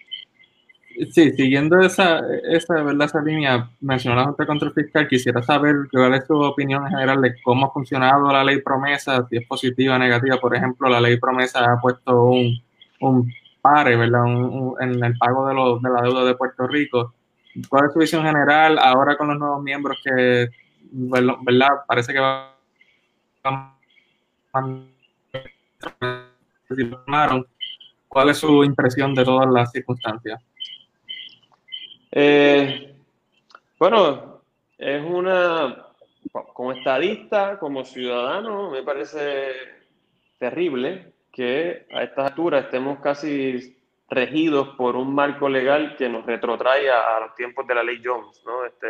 [1.11, 3.05] Sí, siguiendo esa, esa, ¿verdad?
[3.05, 7.21] esa línea, mencionó la Junta de Fiscal, quisiera saber cuál es su opinión en general
[7.21, 10.37] de cómo ha funcionado la ley promesa, si es positiva o negativa.
[10.37, 12.61] Por ejemplo, la ley promesa ha puesto un,
[12.99, 13.31] un
[13.61, 14.25] pare ¿verdad?
[14.81, 17.13] en el pago de, los, de la deuda de Puerto Rico.
[17.69, 20.49] ¿Cuál es su visión general ahora con los nuevos miembros que,
[20.91, 21.75] ¿verdad?
[21.87, 22.49] Parece que van
[28.07, 30.41] ¿Cuál es su impresión de todas las circunstancias?
[32.11, 32.95] Eh,
[33.77, 34.41] bueno,
[34.77, 35.87] es una,
[36.53, 39.51] como estadista, como ciudadano, me parece
[40.37, 43.77] terrible que a estas alturas estemos casi
[44.09, 48.41] regidos por un marco legal que nos retrotrae a, los tiempos de la ley Jones,
[48.45, 48.65] ¿no?
[48.65, 48.87] Este.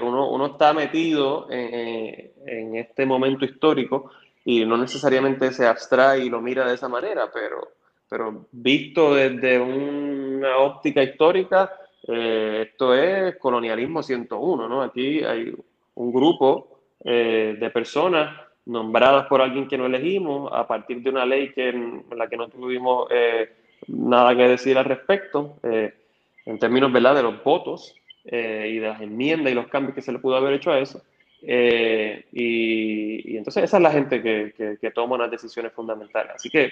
[0.00, 4.10] Uno, uno está metido en, en, este momento histórico
[4.42, 7.72] y no necesariamente se abstrae y lo mira de esa manera, pero,
[8.08, 11.70] pero visto desde una óptica histórica,
[12.08, 14.82] eh, esto es colonialismo 101, ¿no?
[14.82, 15.52] Aquí hay
[15.94, 21.26] un grupo eh, de personas nombradas por alguien que no elegimos a partir de una
[21.26, 23.52] ley que, en la que no tuvimos eh,
[23.88, 27.16] nada que decir al respecto, en términos ¿verdad?
[27.16, 27.94] de los votos
[28.24, 31.02] y de las enmiendas y los cambios que se le pudo haber hecho a eso.
[31.42, 36.32] Y, entonces esa es la gente que, que, que toma las decisiones fundamentales.
[36.34, 36.66] Así que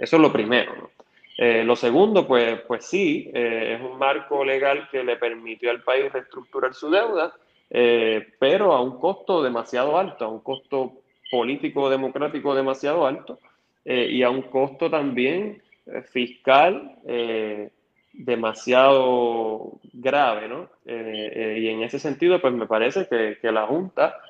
[0.00, 0.74] eso es lo primero.
[0.76, 0.90] ¿no?
[1.36, 5.82] Eh, lo segundo, pues, pues sí, eh, es un marco legal que le permitió al
[5.82, 7.32] país reestructurar su deuda,
[7.70, 13.38] eh, pero a un costo demasiado alto, a un costo político democrático demasiado alto
[13.84, 15.60] y a un costo también
[16.12, 16.98] fiscal
[18.12, 20.68] demasiado grave, ¿no?
[20.86, 24.20] y en ese sentido, pues me parece que, que la Junta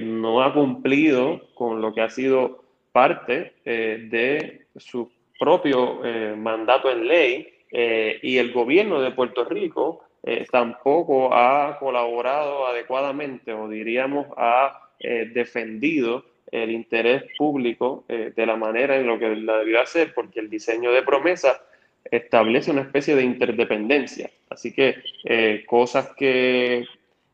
[0.00, 2.62] no ha cumplido con lo que ha sido
[2.92, 5.10] parte de su
[5.40, 6.00] propio
[6.36, 10.04] mandato en ley y el gobierno de Puerto Rico
[10.52, 19.06] tampoco ha colaborado adecuadamente o diríamos ha defendido el interés público de la manera en
[19.06, 21.62] lo que la debió hacer, porque el diseño de promesa
[22.04, 24.30] establece una especie de interdependencia.
[24.48, 26.84] Así que eh, cosas que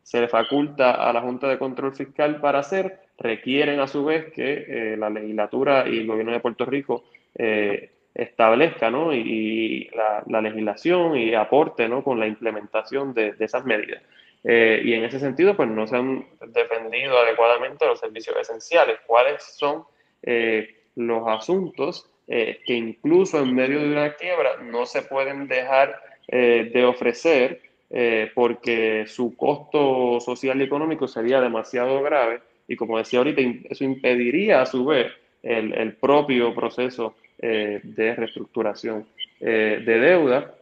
[0.03, 4.31] se le faculta a la Junta de Control Fiscal para hacer requieren a su vez
[4.31, 7.05] que eh, la legislatura y el gobierno de Puerto Rico
[7.35, 9.13] eh, establezca ¿no?
[9.13, 9.89] y,
[10.27, 12.03] la, legislación y aporte ¿no?
[12.03, 14.01] con la implementación de, esas medidas.
[14.43, 18.99] y en ese sentido, pues no se han defendido adecuadamente los servicios esenciales.
[19.05, 19.85] ¿Cuáles son
[20.95, 25.97] los asuntos eh, que incluso en medio de una quiebra no se pueden dejar
[26.27, 32.97] eh, de ofrecer eh, porque su costo social y económico sería demasiado grave y como
[32.97, 35.09] decía ahorita, eso impediría a su vez
[35.41, 39.05] el propio proceso de reestructuración
[39.39, 40.55] de deuda.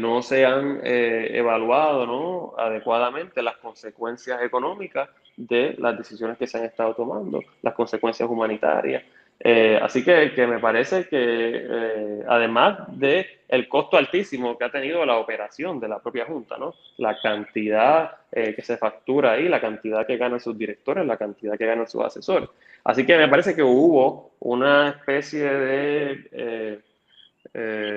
[0.00, 2.54] no se han evaluado ¿no?
[2.56, 9.02] adecuadamente las consecuencias económicas de las decisiones que se han estado tomando, las consecuencias humanitarias,
[9.42, 15.06] eh, así que, me parece que eh, además de el costo altísimo que ha tenido
[15.06, 16.74] la operación de la propia Junta, ¿no?
[16.98, 21.56] la cantidad eh, que se factura ahí, la cantidad que ganan sus directores, la cantidad
[21.56, 22.50] que ganan sus asesores.
[22.84, 26.80] Así que me parece que hubo una especie de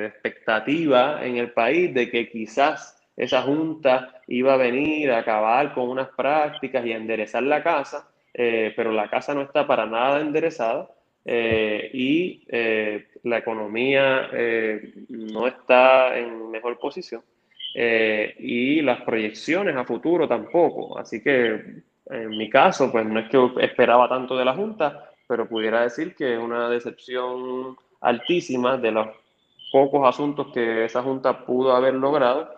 [0.07, 5.89] expectativa en el país de que quizás esa Junta iba a venir a acabar con
[5.89, 10.89] unas prácticas y enderezar la casa, pero la casa no está para nada enderezada
[11.25, 17.21] eh, y eh, la economía eh, no está en mejor posición
[17.75, 20.97] y las proyecciones a futuro tampoco.
[20.99, 25.49] Así que en mi caso, pues no es que esperaba tanto de la Junta, pero
[25.49, 29.07] pudiera decir que es una decepción altísima de los
[29.71, 32.53] pocos asuntos que esa Junta pudo haber logrado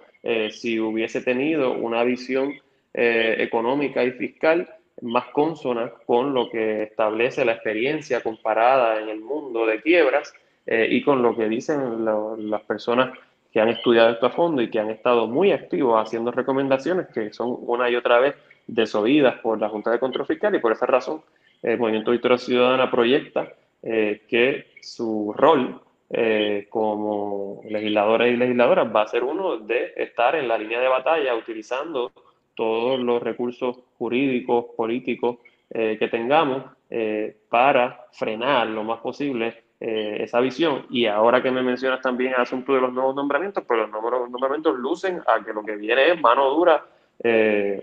[0.49, 2.53] si hubiese tenido una visión
[2.93, 4.67] económica y fiscal
[5.01, 10.33] más consona con lo que establece la experiencia comparada en el mundo de quiebras
[10.65, 13.17] eh, y con lo que dicen las personas
[13.51, 17.31] que han estudiado esto a fondo y que han estado muy activos haciendo recomendaciones que
[17.33, 18.35] son una y otra vez
[18.67, 21.21] desoídas por la Junta de Control Fiscal y por esa razón
[21.61, 29.01] el Movimiento Victoria Ciudadana proyecta eh, que su rol eh, como legisladores y legisladoras va
[29.01, 32.11] a ser uno de estar en la línea de batalla utilizando
[32.55, 35.37] todos los recursos jurídicos, políticos
[35.71, 40.85] eh, que tengamos eh, para frenar lo más posible eh, esa visión.
[40.89, 44.29] Y ahora que me mencionas también el asunto de los nuevos nombramientos, pues los nuevos
[44.29, 46.85] nombramientos lucen a que lo que viene es mano dura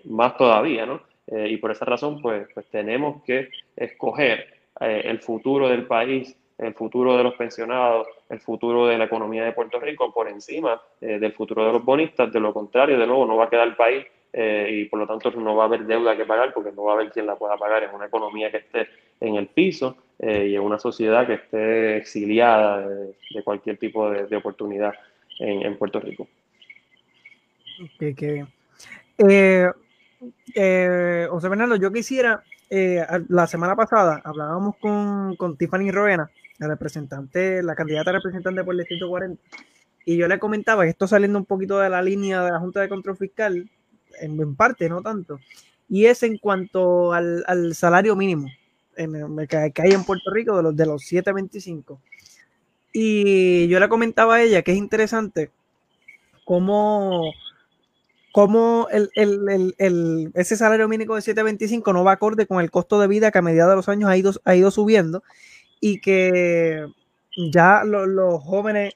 [0.04, 1.00] más todavía, ¿no?
[1.26, 4.46] y por esa razón, pues, pues tenemos que escoger
[4.78, 9.52] el futuro del país el futuro de los pensionados, el futuro de la economía de
[9.52, 12.30] Puerto Rico por encima del futuro de los bonistas.
[12.30, 15.06] De lo contrario, de nuevo, no va a quedar el país eh, y por lo
[15.06, 17.36] tanto no va a haber deuda que pagar porque no va a haber quien la
[17.36, 17.82] pueda pagar.
[17.82, 18.88] en una economía que esté
[19.20, 24.36] en el piso eh, y en una sociedad que esté exiliada de, cualquier tipo de,
[24.36, 24.94] oportunidad
[25.38, 26.28] en, Puerto Rico.
[27.96, 28.44] Okay,
[29.18, 32.42] eh, José Fernando, yo quisiera,
[33.28, 38.78] la semana pasada hablábamos con, con Tiffany Roena, la representante, la candidata representante por el
[38.78, 39.42] Distrito 40,
[40.04, 42.80] y yo le comentaba que esto saliendo un poquito de la línea de la Junta
[42.80, 43.68] de Control Fiscal,
[44.20, 45.40] en, parte, no tanto,
[45.88, 48.48] y es en cuanto al, salario mínimo
[48.96, 52.00] en, que, hay en Puerto Rico de los, de los 725.
[52.92, 55.50] Y yo le comentaba a ella que es interesante
[56.44, 57.32] cómo,
[58.32, 63.30] cómo el, ese salario mínimo de 725 no va acorde con el costo de vida
[63.30, 65.22] que a medida de los años ha ido, ha ido subiendo
[65.80, 66.86] y que
[67.50, 68.94] ya los jóvenes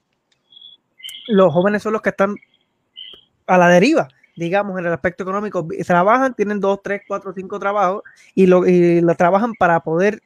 [1.28, 2.36] los jóvenes son los que están
[3.46, 8.02] a la deriva digamos, en el aspecto económico, trabajan, tienen dos, tres, cuatro, cinco trabajos
[8.34, 10.22] y lo, y lo trabajan para poder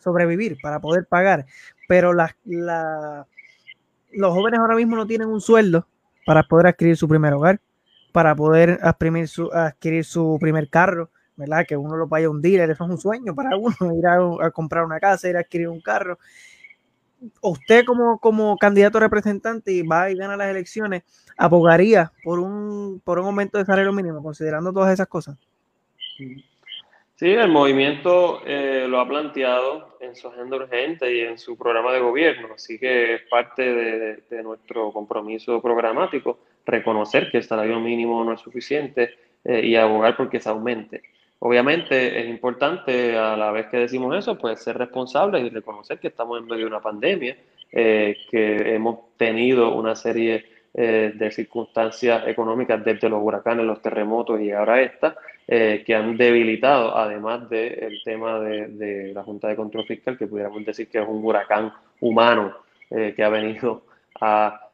[0.00, 1.46] sobrevivir, para poder pagar.
[1.88, 5.86] Pero la, los jóvenes ahora mismo no tienen un sueldo
[6.26, 7.60] para poder adquirir su primer hogar,
[8.10, 11.64] para poder adquirir su, adquirir su primer carro, ¿verdad?
[11.66, 14.46] Que uno lo vaya a un dealer, eso es un sueño para uno, ir a,
[14.46, 16.18] a comprar una casa, ir a adquirir un carro
[17.40, 21.02] usted como, como candidato representante y va y gana las elecciones,
[21.36, 25.36] abogaría por un, por un aumento de salario mínimo, considerando todas esas cosas?
[27.22, 31.92] Sí, el movimiento eh, lo ha planteado en su agenda urgente y en su programa
[31.92, 33.62] de gobierno, así que es parte
[34.28, 39.10] de, nuestro compromiso programático reconocer que el salario mínimo no es suficiente
[39.44, 41.02] eh, y abogar porque se aumente.
[41.44, 46.06] Obviamente es importante a la vez que decimos eso, pues ser responsables y reconocer que
[46.06, 47.36] estamos en medio de una pandemia
[47.68, 54.82] que hemos tenido una serie de circunstancias económicas desde los huracanes, los terremotos y ahora
[54.82, 55.16] esta,
[55.46, 60.88] que han debilitado, además del tema de, la Junta de Control Fiscal, que pudiéramos decir
[60.88, 62.56] que es un huracán humano
[62.88, 63.82] que ha venido
[64.20, 64.70] a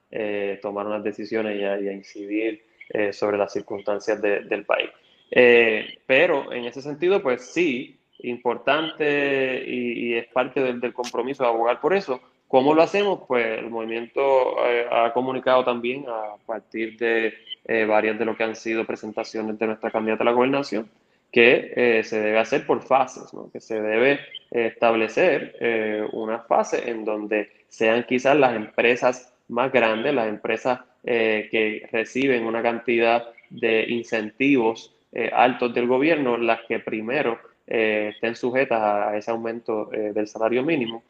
[0.60, 4.88] tomar unas decisiones y a incidir eh, sobre las circunstancias del país.
[5.31, 11.81] Eh, pero en ese sentido, pues sí, importante y, es parte del, compromiso de abogar
[11.81, 12.20] por eso.
[12.49, 13.20] ¿Cómo lo hacemos?
[13.29, 14.20] Pues el movimiento
[14.66, 17.35] eh, ha comunicado también a partir de
[17.87, 20.89] varias de lo que han sido presentaciones de nuestra candidata a la gobernación,
[21.31, 23.51] que se debe hacer por fases, ¿no?
[23.53, 24.20] que se debe
[24.51, 31.89] establecer una fase en donde sean quizás las empresas más grandes, las empresas eh, que
[31.91, 38.80] reciben una cantidad de incentivos eh, altos del gobierno, las que primero eh, estén sujetas
[38.80, 41.02] a ese aumento del salario mínimo,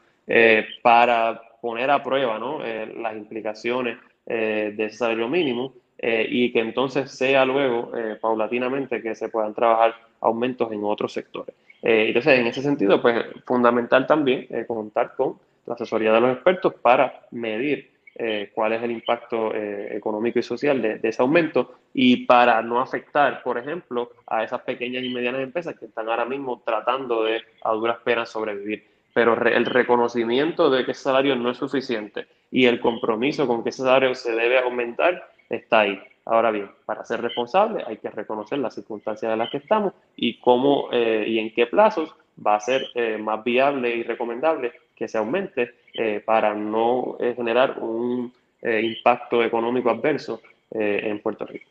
[0.83, 2.61] para poner a prueba ¿no?
[2.61, 3.97] las implicaciones
[4.27, 7.91] de ese salario mínimo y que entonces sea luego
[8.21, 11.55] paulatinamente que se puedan trabajar aumentos en otros sectores.
[11.81, 17.23] entonces, en ese sentido, pues fundamental también contar con la asesoría de los expertos para
[17.31, 17.91] medir
[18.21, 22.81] eh, cuál es el impacto eh, económico y social de, ese aumento y para no
[22.81, 27.43] afectar, por ejemplo, a esas pequeñas y medianas empresas que están ahora mismo tratando de
[27.63, 28.87] a duras penas sobrevivir.
[29.15, 33.71] Pero el reconocimiento de que ese salario no es suficiente y el compromiso con que
[33.71, 36.01] ese salario se debe aumentar está ahí.
[36.25, 40.41] Ahora bien, para ser responsable hay que reconocer las circunstancias en las que estamos y
[40.41, 42.15] cómo eh, y en qué plazos
[42.45, 42.87] va a ser
[43.21, 49.45] más viable y recomendable que se aumente eh, para no eh, generar un eh, impacto
[49.45, 51.71] económico adverso en Puerto Rico.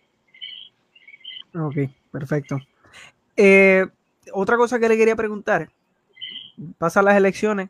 [1.54, 1.76] Ok,
[2.12, 2.58] perfecto.
[4.34, 5.70] otra cosa que le quería preguntar,
[6.80, 7.70] pasan las elecciones,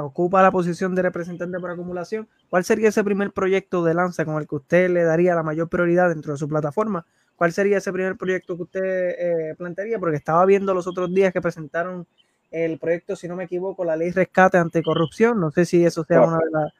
[0.00, 4.40] ocupa la posición de representante por acumulación, ¿cuál sería ese primer proyecto de lanza con
[4.40, 7.04] el que usted le daría la mayor prioridad dentro de su plataforma?
[7.34, 9.98] ¿Cuál sería ese primer proyecto que usted plantearía?
[9.98, 12.06] Porque estaba viendo los otros días que presentaron
[12.52, 15.40] el proyecto, si no me equivoco, la ley rescate anticorrupción.
[15.40, 16.72] No sé si eso sea una de las...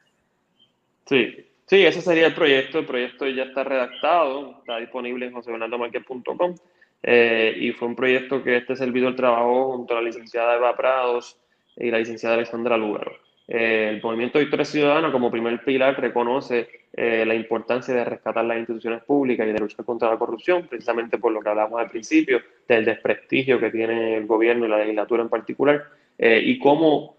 [1.05, 2.79] Sí, sí, ese sería el proyecto.
[2.79, 6.55] El proyecto ya está redactado, está disponible en josebernardomarquez.com
[7.03, 11.37] eh, y fue un proyecto que este servidor trabajó junto a la licenciada Eva Prados
[11.75, 13.11] y la licenciada Alexandra Lugaro.
[13.47, 18.57] Eh, el movimiento Victoria Ciudadana, como primer pilar, reconoce eh, la importancia de rescatar las
[18.57, 22.41] instituciones públicas y de luchar contra la corrupción, precisamente por lo que hablamos al principio,
[22.67, 25.83] del desprestigio que tiene el gobierno y la legislatura en particular,
[26.17, 27.17] eh, y cómo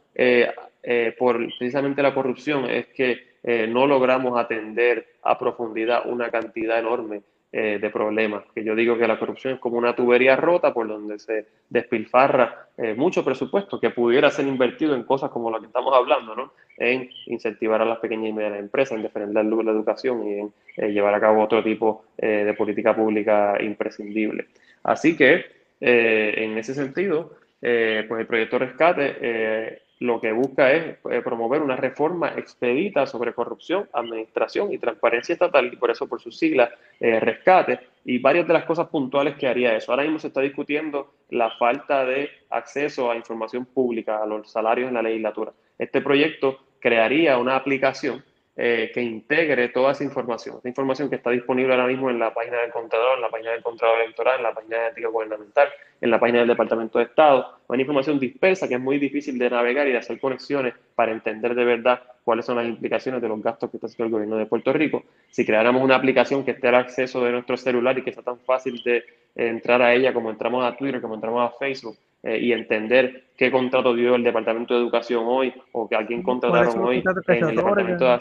[1.18, 3.34] por precisamente la corrupción es que
[3.66, 7.22] no logramos atender a profundidad una cantidad enorme
[7.56, 8.42] eh, de problemas.
[8.52, 12.66] Que yo digo que la corrupción es como una tubería rota por donde se despilfarra
[12.76, 16.52] eh, mucho presupuesto que pudiera ser invertido en cosas como lo que estamos hablando, ¿no?
[16.76, 20.88] En incentivar a las pequeñas y medianas empresas, en defender la educación y en eh,
[20.88, 24.48] llevar a cabo otro tipo de política pública imprescindible.
[24.82, 25.44] Así que,
[25.80, 32.34] en ese sentido, pues el proyecto Rescate lo que busca es eh, promover una reforma
[32.36, 36.70] expedita sobre corrupción, administración y transparencia estatal, y por eso por sus siglas,
[37.00, 39.92] eh, rescate, y varias de las cosas puntuales que haría eso.
[39.92, 44.88] Ahora mismo se está discutiendo la falta de acceso a información pública, a los salarios
[44.88, 45.52] en la legislatura.
[45.78, 48.22] Este proyecto crearía una aplicación
[48.56, 50.58] eh, que integre toda esa información.
[50.58, 53.50] Esa información que está disponible ahora mismo en la página del Contralor, en la página
[53.50, 55.68] del Contralor Electoral, en la página de ética gubernamental,
[56.00, 57.58] en la página del Departamento de Estado.
[57.66, 61.54] Una información dispersa que es muy difícil de navegar y de hacer conexiones para entender
[61.56, 64.46] de verdad cuáles son las implicaciones de los gastos que está haciendo el gobierno de
[64.46, 65.02] Puerto Rico.
[65.30, 68.38] Si creáramos una aplicación que esté al acceso de nuestro celular y que sea tan
[68.38, 71.96] fácil de entrar a ella como entramos a Twitter, como entramos a Facebook,
[72.26, 76.22] eh, y entender qué contrato dio el Departamento de Educación hoy o que a quién
[76.22, 78.12] contrataron hoy en el Departamento de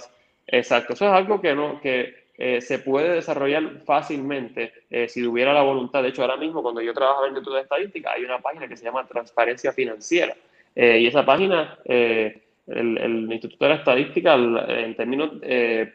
[0.48, 5.54] Exacto, eso es algo que, no, que eh, se puede desarrollar fácilmente eh, si tuviera
[5.54, 6.02] la voluntad.
[6.02, 8.76] De hecho, ahora mismo cuando yo trabajo en Instituto de Estadística hay una página que
[8.76, 10.36] se llama Transparencia Financiera.
[10.76, 15.32] Eh, y esa página, el, Instituto de la Estadística, en términos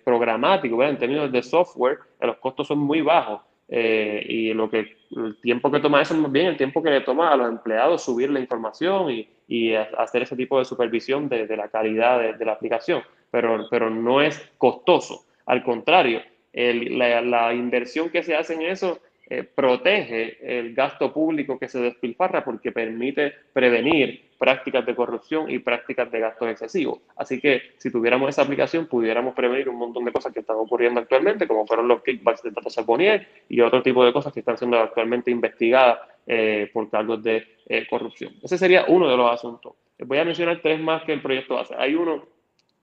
[0.05, 3.40] programáticos, en términos de software, los costos son muy bajos.
[3.68, 7.01] y lo que el tiempo que toma eso es más bien el tiempo que le
[7.01, 11.46] toma a los empleados subir la información y, y hacer ese tipo de supervisión de,
[11.46, 15.26] de la calidad de la aplicación pero, pero no es costoso.
[15.47, 16.22] Al contrario,
[16.53, 19.01] la, inversión que se hace en eso
[19.31, 25.59] eh, protege el gasto público que se despilfarra porque permite prevenir prácticas de corrupción y
[25.59, 27.01] prácticas de gastos excesivos.
[27.16, 31.01] Así que si tuviéramos esa aplicación, pudiéramos prevenir un montón de cosas que están ocurriendo
[31.01, 34.57] actualmente, como fueron los kickbacks de Tata Sabonier y otro tipo de cosas que están
[34.57, 38.33] siendo actualmente investigadas eh, por cargos de eh, corrupción.
[38.43, 39.74] Ese sería uno de los asuntos.
[39.99, 41.74] Voy a mencionar tres más que el proyecto hace.
[41.76, 42.38] Hay uno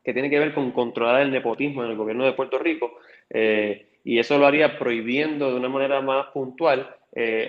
[0.06, 3.00] que tiene que ver con controlar el nepotismo en el gobierno de Puerto Rico.
[3.32, 6.96] y eso lo haría prohibiendo de una manera más puntual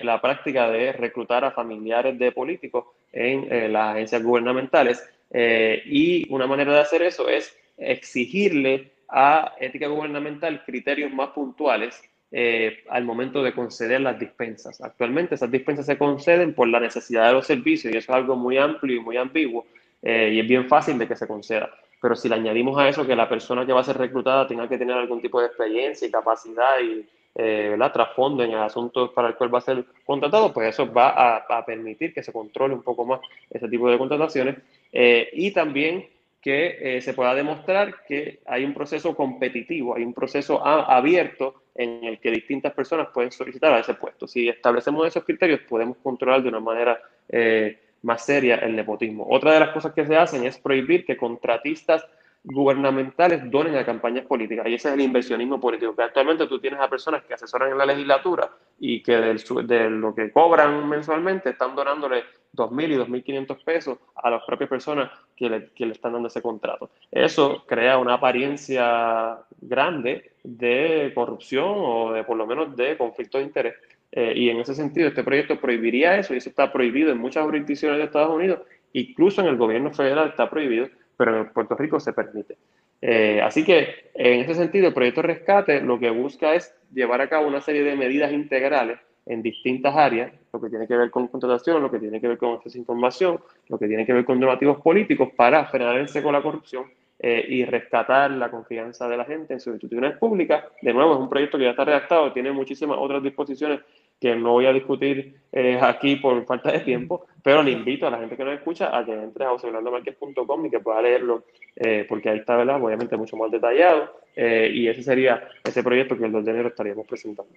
[0.03, 5.07] la práctica de reclutar a familiares de políticos en las agencias gubernamentales.
[5.33, 12.03] y una manera de hacer eso es exigirle a ética gubernamental criterios más puntuales
[12.33, 14.81] eh, al momento de conceder las dispensas.
[14.81, 18.37] Actualmente esas dispensas se conceden por la necesidad de los servicios y eso es algo
[18.37, 19.67] muy amplio y muy ambiguo
[20.03, 21.71] eh, y es bien fácil de que se conceda.
[22.07, 24.69] Pero si le añadimos a eso que la persona que va a ser reclutada tenga
[24.69, 27.05] que tener algún tipo de experiencia y capacidad y
[27.35, 31.09] eh, trasfondo en el asunto para el cual va a ser contratado, pues eso va
[31.09, 33.19] a, a permitir que se controle un poco más
[33.51, 34.55] ese tipo de contrataciones.
[34.93, 36.07] Eh, y también
[36.41, 42.05] que eh, se pueda demostrar que hay un proceso competitivo, hay un proceso abierto en
[42.05, 44.29] el que distintas personas pueden solicitar a ese puesto.
[44.29, 49.27] Si establecemos esos criterios, podemos controlar de una manera eh, más seria el nepotismo.
[49.29, 52.05] Otra de las cosas que se hacen es prohibir que contratistas
[52.47, 54.67] gubernamentales donen a campañas políticas.
[54.69, 57.87] Y ese es el inversionismo político, actualmente tú tienes a personas que asesoran en la
[57.87, 62.23] legislatura y que de lo que cobran mensualmente están donándole
[62.55, 66.41] 2.000 y 2.500 pesos a las propias personas que le, que le, están dando ese
[66.41, 66.91] contrato.
[67.11, 73.45] Eso crea una apariencia grande de corrupción o de por lo menos de conflicto de
[73.45, 73.75] interés.
[74.17, 77.45] Eh, y en ese sentido, este proyecto prohibiría eso y eso está prohibido en muchas
[77.45, 78.61] jurisdicciones de Estados Unidos,
[78.95, 80.89] incluso en el gobierno federal está prohibido,
[81.19, 82.57] pero en Puerto Rico se permite.
[83.03, 87.29] Eh, así que en ese sentido, el proyecto Rescate lo que busca es llevar a
[87.29, 91.29] cabo una serie de medidas integrales en distintas áreas, lo que tiene que ver con
[91.29, 93.39] contratación, lo que tiene que ver con acceso a información,
[93.69, 96.87] lo que tiene que ver con normativos políticos para frenar el seco la corrupción
[97.19, 100.65] eh, y rescatar la confianza de la gente en sus instituciones públicas.
[100.81, 103.81] De nuevo, es un proyecto que ya está redactado, tiene muchísimas otras disposiciones
[104.21, 108.11] que no voy a discutir eh, aquí por falta de tiempo, pero le invito a
[108.11, 111.45] la gente que nos escucha a que entre a joseorlandomarquez.com y que pueda leerlo,
[111.77, 112.83] eh, porque ahí está, ¿verdad?
[112.83, 117.07] Obviamente mucho más detallado, y ese sería ese proyecto que el 2 de enero estaríamos
[117.07, 117.51] presentando.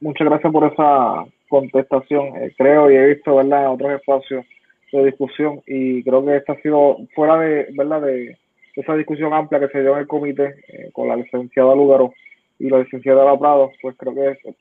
[0.00, 2.36] Muchas gracias por esa contestación.
[2.36, 3.72] Eh, creo y he visto ¿verdad?
[3.72, 4.44] otros espacios
[4.92, 8.02] de discusión y creo que esta ha sido fuera de, ¿verdad?
[8.02, 8.36] de
[8.74, 12.12] esa discusión amplia que se dio en el comité eh, con la licenciada Lugaro
[12.58, 14.54] y la licenciada Prado, pues creo que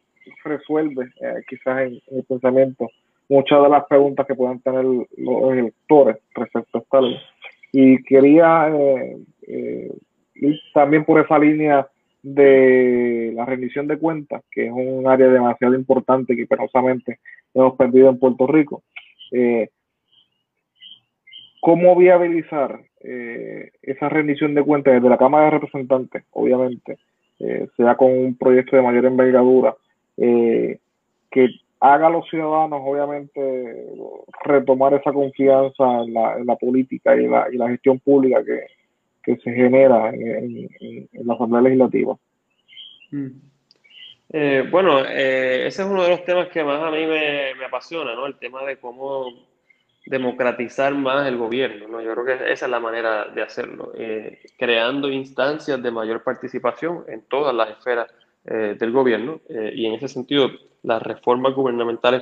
[0.43, 2.89] resuelve eh, quizás en, el pensamiento
[3.29, 7.17] muchas de las preguntas que puedan tener los electores respecto a esta ley.
[7.71, 8.69] Y quería
[10.35, 11.87] ir también por esa línea
[12.25, 17.19] de la rendición de cuentas, que es un área demasiado importante que penosamente
[17.53, 18.81] hemos perdido en Puerto Rico.
[19.31, 19.69] Eh,
[21.61, 26.97] ¿Cómo viabilizar eh, esa rendición de cuentas desde la Cámara de Representantes, obviamente,
[27.39, 29.75] eh, sea con un proyecto de mayor envergadura,
[30.17, 33.85] que haga a los ciudadanos, obviamente,
[34.43, 38.65] retomar esa confianza en la, política y la, y la gestión pública que,
[39.25, 40.69] que se genera en,
[41.11, 42.15] la Asamblea Legislativa.
[43.11, 43.27] Mm.
[44.33, 48.15] Eh, bueno, eh, ese es uno de los temas que más a mí me, apasiona,
[48.15, 48.25] ¿no?
[48.27, 49.25] El tema de cómo
[50.05, 52.01] democratizar más el gobierno, ¿no?
[52.01, 57.03] Yo creo que esa es la manera de hacerlo, eh, creando instancias de mayor participación
[57.07, 58.07] en todas las esferas
[58.47, 60.51] del gobierno y en ese sentido
[60.83, 62.21] las reformas gubernamentales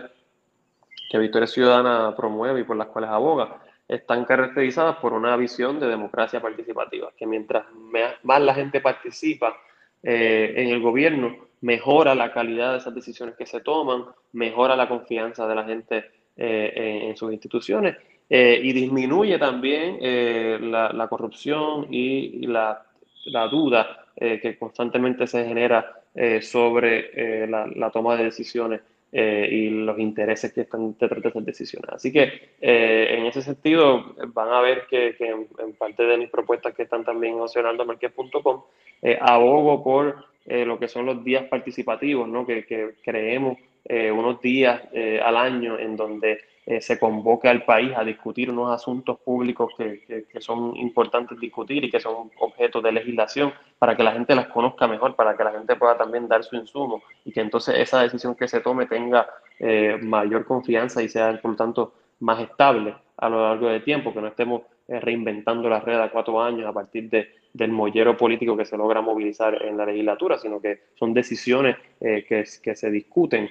[1.10, 5.88] que Victoria Ciudadana promueve y por las cuales aboga están caracterizadas por una visión de
[5.88, 7.66] democracia participativa, que mientras
[8.24, 9.56] más la gente participa
[10.02, 14.90] eh, en el gobierno, mejora la calidad de esas decisiones que se toman, mejora la
[14.90, 17.96] confianza de la gente eh, en, sus instituciones
[18.30, 20.00] eh, y disminuye también
[20.72, 22.86] la, corrupción y, la,
[23.52, 26.02] duda que constantemente se genera
[26.42, 28.82] sobre la, toma de decisiones
[29.16, 31.88] eh, y los intereses que están detrás de esas decisiones.
[31.92, 36.74] Así que eh, en ese sentido van a ver que, en, parte de mis propuestas
[36.74, 38.64] que están también opcionando marquez.com,
[39.04, 42.46] eh, abogo por lo que son los días participativos, ¿no?
[42.46, 43.58] que, que creemos
[43.90, 44.82] unos días
[45.24, 50.26] al año en donde eh, se convoque al país a discutir unos asuntos públicos que,
[50.32, 54.48] que, son importantes discutir y que son objeto de legislación para que la gente las
[54.48, 58.02] conozca mejor, para que la gente pueda también dar su insumo y que entonces esa
[58.02, 59.28] decisión que se tome tenga
[59.60, 64.14] eh, mayor confianza y sea, por lo tanto, más estable a lo largo del tiempo,
[64.14, 68.18] que no estemos eh, reinventando la red a cuatro años a partir de, del mollero
[68.18, 72.90] político que se logra movilizar en la legislatura, sino que son decisiones que, que se
[72.90, 73.50] discuten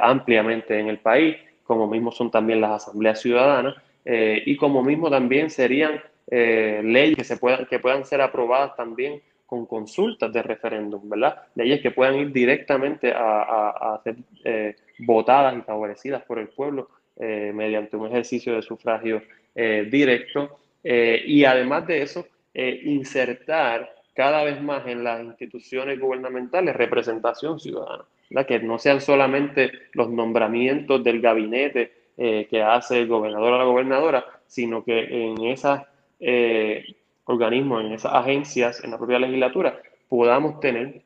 [0.00, 1.36] ampliamente en el país
[1.70, 7.16] como mismo son también las asambleas ciudadanas, eh, y como mismo también serían eh, leyes
[7.16, 11.42] que, se puedan, que puedan ser aprobadas también con consultas de referéndum, ¿verdad?
[11.54, 17.96] Leyes que puedan ir directamente a, ser eh, votadas y favorecidas por el pueblo mediante
[17.96, 19.22] un ejercicio de sufragio
[19.54, 28.04] directo y además de eso, insertar cada vez más en las instituciones gubernamentales representación ciudadana,
[28.46, 34.24] que no sean solamente los nombramientos del gabinete que hace el gobernador o la gobernadora,
[34.46, 35.80] sino que en esos
[37.24, 41.02] organismos, en esas agencias, en la propia legislatura, podamos tener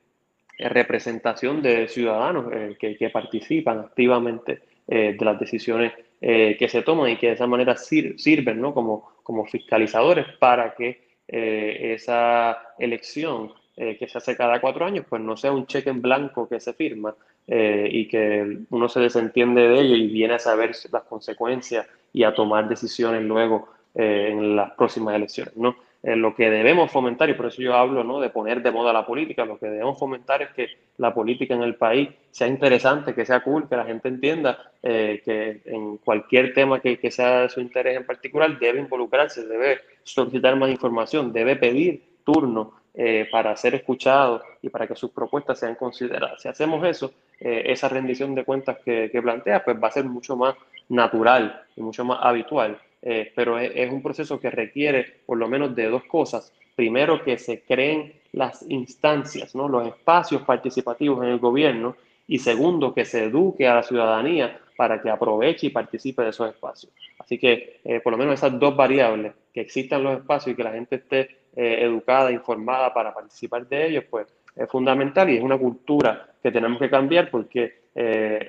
[0.58, 7.10] eh, representación de ciudadanos eh, que, participan activamente eh, de las decisiones que se toman
[7.10, 8.72] y que de esa manera sirven ¿no?
[8.72, 15.36] como, como fiscalizadores para que esa elección que se hace cada cuatro años pues no
[15.36, 17.14] sea un cheque en blanco que se firma
[17.46, 22.34] y que uno se desentiende de ello y viene a saber las consecuencias y a
[22.34, 25.56] tomar decisiones luego en las próximas elecciones.
[25.56, 25.76] ¿no?
[26.06, 28.20] Eh, lo que debemos fomentar, y por eso yo hablo ¿no?
[28.20, 31.62] de poner de moda la política, lo que debemos fomentar es que la política en
[31.62, 36.52] el país sea interesante, que sea cool, que la gente entienda eh, que en cualquier
[36.52, 41.32] tema que, que, sea de su interés en particular debe involucrarse, debe solicitar más información,
[41.32, 46.42] debe pedir turno eh, para ser escuchado y para que sus propuestas sean consideradas.
[46.42, 50.36] Si hacemos eso, esa rendición de cuentas que, que plantea pues va a ser mucho
[50.36, 50.54] más
[50.90, 52.78] natural y mucho más habitual.
[53.06, 56.52] Eh, pero es, un proceso que requiere por lo menos de dos cosas.
[56.74, 61.96] Primero, que se creen las instancias, los espacios participativos en el gobierno.
[62.26, 66.48] Y segundo, que se eduque a la ciudadanía para que aproveche y participe de esos
[66.48, 66.90] espacios.
[67.18, 70.64] Así que eh, por lo menos esas dos variables, que existan los espacios y que
[70.64, 71.20] la gente esté
[71.54, 74.26] eh, educada, informada para participar de ellos, pues
[74.56, 77.84] es fundamental y es una cultura que tenemos que cambiar porque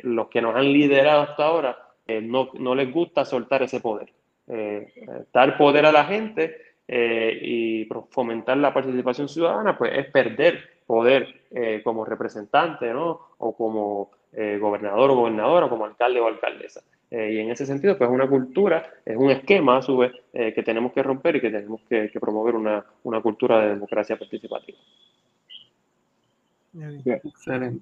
[0.02, 1.78] los que nos han liderado hasta ahora
[2.22, 4.12] no les gusta soltar ese poder.
[4.48, 4.94] Eh,
[5.34, 11.42] dar poder a la gente eh, y fomentar la participación ciudadana, pues es perder poder
[11.50, 13.22] eh, como representante, ¿no?
[13.40, 14.12] O como
[14.60, 16.82] gobernador o gobernadora, como alcalde o alcaldesa.
[17.10, 20.62] y en ese sentido, pues es una cultura, es un esquema a su vez que
[20.62, 24.78] tenemos que romper y que tenemos que, promover una, una, cultura de democracia participativa.
[27.24, 27.80] Excelente.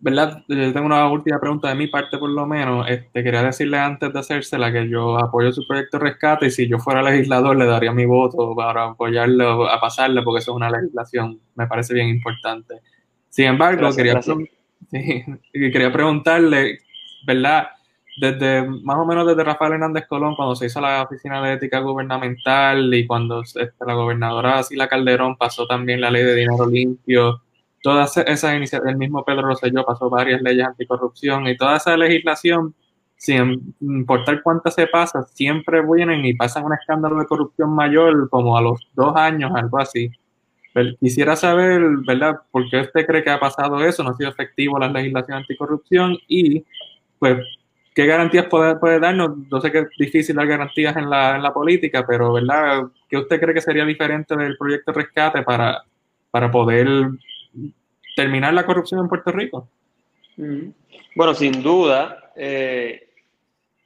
[0.00, 0.44] ¿Verdad?
[0.46, 2.88] Yo tengo una última pregunta de mi parte, por lo menos.
[2.88, 6.68] Este, quería decirle antes de hacérsela que yo apoyo su proyecto de rescate y si
[6.68, 10.70] yo fuera legislador le daría mi voto para apoyarlo, a pasarle, porque eso es una
[10.70, 12.80] legislación, me parece bien importante.
[13.28, 14.20] Sin embargo, quería,
[15.52, 16.78] quería preguntarle,
[17.26, 17.68] ¿verdad?
[18.20, 21.78] Desde más o menos desde Rafael Hernández Colón, cuando se hizo la Oficina de Ética
[21.80, 27.42] Gubernamental y cuando este, la gobernadora Sila Calderón pasó también la ley de dinero limpio
[27.82, 32.74] todas esas iniciativas, el mismo Pedro Rosselló pasó varias leyes anticorrupción y toda esa legislación,
[33.16, 38.56] sin importar cuántas se pasa, siempre vienen y pasan un escándalo de corrupción mayor como
[38.56, 40.10] a los dos años, algo así.
[41.00, 44.78] quisiera saber, ¿verdad?, por qué usted cree que ha pasado eso, no ha sido efectivo
[44.78, 46.64] la legislación anticorrupción y,
[47.18, 47.44] pues,
[47.94, 49.36] ¿qué garantías puede, puede darnos?
[49.50, 53.16] No sé que es difícil dar garantías en la, en la política, pero, ¿verdad?, ¿qué
[53.18, 55.82] usted cree que sería diferente del proyecto Rescate para,
[56.30, 56.86] para poder
[58.16, 59.68] terminar la corrupción en Puerto Rico?
[60.36, 60.70] Mm.
[61.14, 63.08] Bueno, sin duda, eh,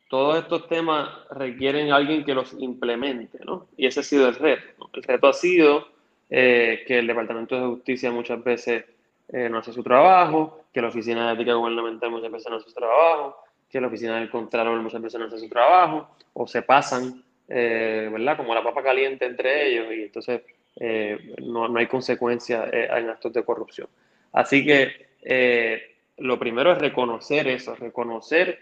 [0.08, 3.68] todos estos temas requieren alguien que los implemente, ¿no?
[3.76, 4.90] Y ese ha sido el reto.
[4.92, 5.88] El reto ha sido
[6.28, 8.84] eh, que el Departamento de Justicia muchas veces
[9.28, 12.68] eh, no hace su trabajo, que la Oficina de Ética Gubernamental muchas veces no hace
[12.68, 13.36] su trabajo,
[13.70, 18.36] que la Oficina del Contralor muchas veces no hace su trabajo, o se pasan, ¿verdad?
[18.36, 20.42] Como la papa caliente entre ellos, y entonces
[20.76, 23.88] no, no, hay consecuencias en actos de corrupción.
[24.32, 28.58] Así que eh, lo primero es reconocer eso, reconocer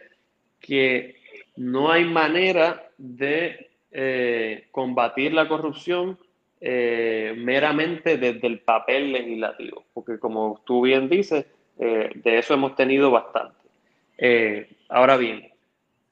[0.61, 1.17] que
[1.57, 6.19] no hay manera de eh, combatir la corrupción
[6.61, 11.47] eh, meramente desde el papel legislativo, porque como tú bien dices,
[11.79, 13.57] de eso hemos tenido bastante.
[14.91, 15.51] ahora bien,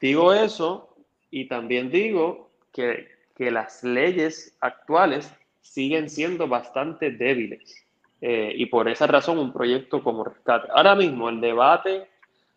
[0.01, 0.97] digo eso
[1.31, 5.31] y también digo que, que las leyes actuales
[5.61, 7.85] siguen siendo bastante débiles.
[8.21, 10.69] Eh, y por esa razón un proyecto como Rescate.
[10.73, 12.09] Ahora mismo el debate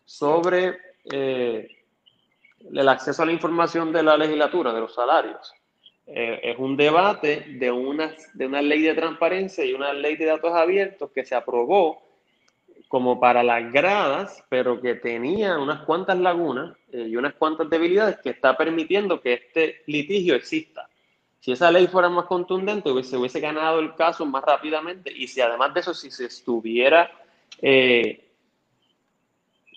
[0.04, 0.76] sobre
[1.12, 1.68] eh,
[2.72, 5.52] el acceso a la información de la legislatura, de los salarios,
[6.06, 10.26] eh, es un debate de una, de una ley de transparencia y una ley de
[10.26, 12.02] datos abiertos que se aprobó
[12.88, 18.30] como para las gradas, pero que tenía unas cuantas lagunas y unas cuantas debilidades que
[18.30, 20.90] está permitiendo que este litigio exista.
[21.42, 25.40] Si esa ley fuera más contundente, se hubiese ganado el caso más rápidamente y si
[25.40, 27.10] además de eso, si se estuviera
[27.60, 28.30] eh,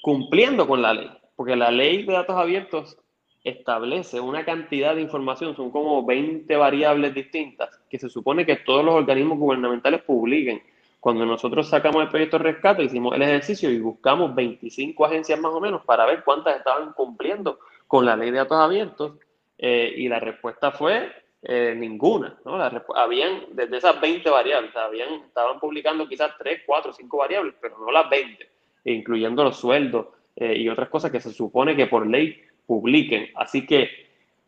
[0.03, 2.99] cumpliendo con la ley, porque la ley de datos abiertos
[3.43, 8.85] establece una cantidad de información, son como 20 variables distintas, que se supone que todos
[8.85, 10.61] los organismos gubernamentales publiquen.
[10.99, 15.51] Cuando nosotros sacamos el proyecto de rescate, hicimos el ejercicio y buscamos 25 agencias más
[15.51, 17.57] o menos para ver cuántas estaban cumpliendo
[17.87, 19.13] con la ley de datos abiertos.
[19.57, 22.55] Eh, y la respuesta fue eh, ninguna, ¿no?
[22.95, 27.91] habían, desde esas 20 variables, habían, estaban publicando quizás 3, 4, 5 variables, pero no
[27.91, 28.49] las 20,
[28.85, 33.29] incluyendo los sueldos eh, y otras cosas que se supone que por ley publiquen.
[33.35, 34.07] Así que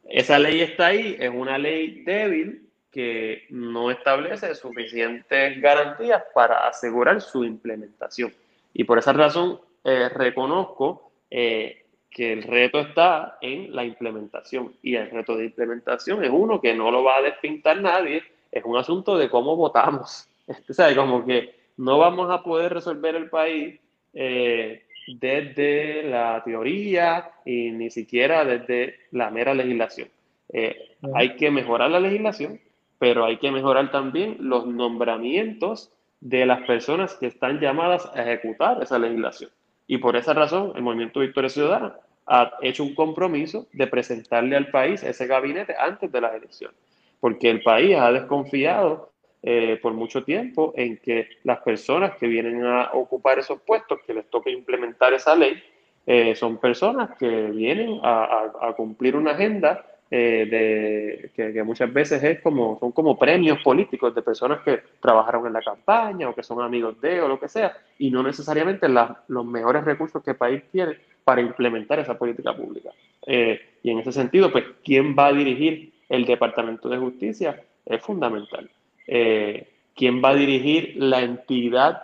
[0.09, 7.21] esa ley está ahí, es una ley débil que no establece suficientes garantías para asegurar
[7.21, 8.33] su implementación.
[8.73, 14.73] Y por esa razón eh, reconozco eh, que el reto está en la implementación.
[14.81, 18.63] Y el reto de implementación es uno que no lo va a despintar nadie, es
[18.63, 20.29] un asunto de cómo votamos.
[20.69, 23.77] O sea, como que no vamos a poder resolver el país
[24.13, 30.09] eh, desde la teoría y ni siquiera desde la mera legislación.
[31.13, 32.61] hay que mejorar la legislación,
[32.99, 38.81] pero hay que mejorar también los nombramientos de las personas que están llamadas a ejecutar
[38.81, 39.51] esa legislación.
[39.87, 41.95] Y por esa razón, el Movimiento Victoria Ciudadana
[42.27, 46.77] ha hecho un compromiso de presentarle al país ese gabinete antes de las elecciones,
[47.21, 49.11] porque el país ha desconfiado
[49.41, 54.13] eh, por mucho tiempo en que las personas que vienen a ocupar esos puestos, que
[54.13, 55.63] les toca implementar esa ley,
[56.05, 62.41] eh, son personas que vienen a cumplir una agenda eh, de, que, muchas veces es
[62.41, 66.61] como, son como premios políticos de personas que trabajaron en la campaña o que son
[66.61, 70.63] amigos de o lo que sea, y no necesariamente los mejores recursos que el país
[70.71, 72.89] tiene para implementar esa política pública.
[73.25, 77.61] Eh, y en ese sentido, pues, ¿quién va a dirigir el Departamento de Justicia?
[77.85, 78.69] Es fundamental.
[79.05, 82.01] Eh, ¿Quién va a dirigir la entidad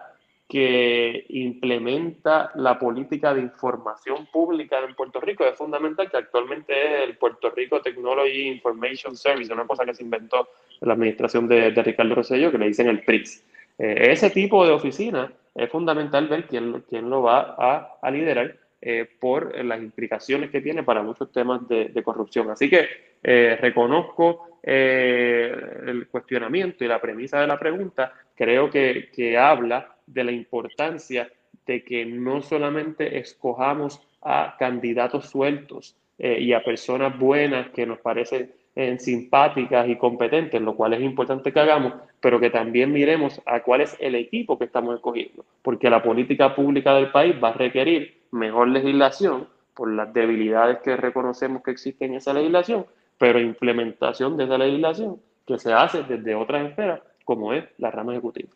[0.48, 5.46] que implementa la política de información pública en Puerto Rico.
[5.46, 10.04] Es fundamental que actualmente es el Puerto Rico Technology Information Service, una cosa que se
[10.04, 10.50] inventó
[10.82, 13.44] en la administración de, Ricardo Rosselló, que le dicen el PRIX.
[13.80, 17.56] Eh, ese tipo de oficina es fundamental ver quién, quién lo va
[18.02, 22.52] a, liderar eh, por las implicaciones que tiene para muchos temas de, corrupción.
[22.52, 22.88] Así que
[23.24, 30.24] eh, reconozco el cuestionamiento y la premisa de la pregunta, creo que, que habla de
[30.24, 31.30] la importancia
[31.66, 38.00] de que no solamente escojamos a candidatos sueltos eh, y a personas buenas que nos
[38.00, 43.40] parecen eh, simpáticas y competentes, lo cual es importante que hagamos, pero que también miremos
[43.46, 47.50] a cuál es el equipo que estamos escogiendo, porque la política pública del país va
[47.50, 52.86] a requerir mejor legislación por las debilidades que reconocemos que existen en esa legislación,
[53.18, 58.14] pero implementación de esa legislación que se hace desde otras esferas, como es la rama
[58.14, 58.50] ejecutiva.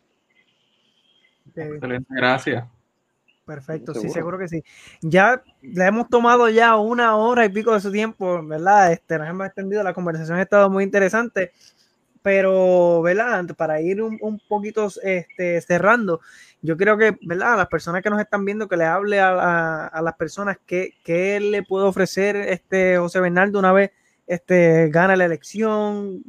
[1.62, 2.64] Excelente, gracias.
[3.44, 4.62] Perfecto, sí, seguro que sí.
[5.00, 8.92] Ya le hemos tomado ya una hora y pico de su tiempo, ¿verdad?
[8.92, 11.52] Este, nos hemos extendido, la conversación ha estado muy interesante,
[12.20, 13.46] pero, ¿verdad?
[13.56, 16.20] Para ir un, un poquito este, cerrando,
[16.60, 17.54] yo creo que, ¿verdad?
[17.54, 20.94] A las personas que nos están viendo, que le hable a, a, las personas que,
[21.02, 23.92] que le puede ofrecer este José Bernardo una vez
[24.26, 26.22] este, gana la elección,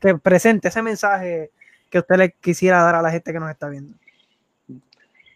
[0.00, 1.50] que presente ese mensaje
[1.90, 3.96] que usted le quisiera dar a la gente que nos está viendo.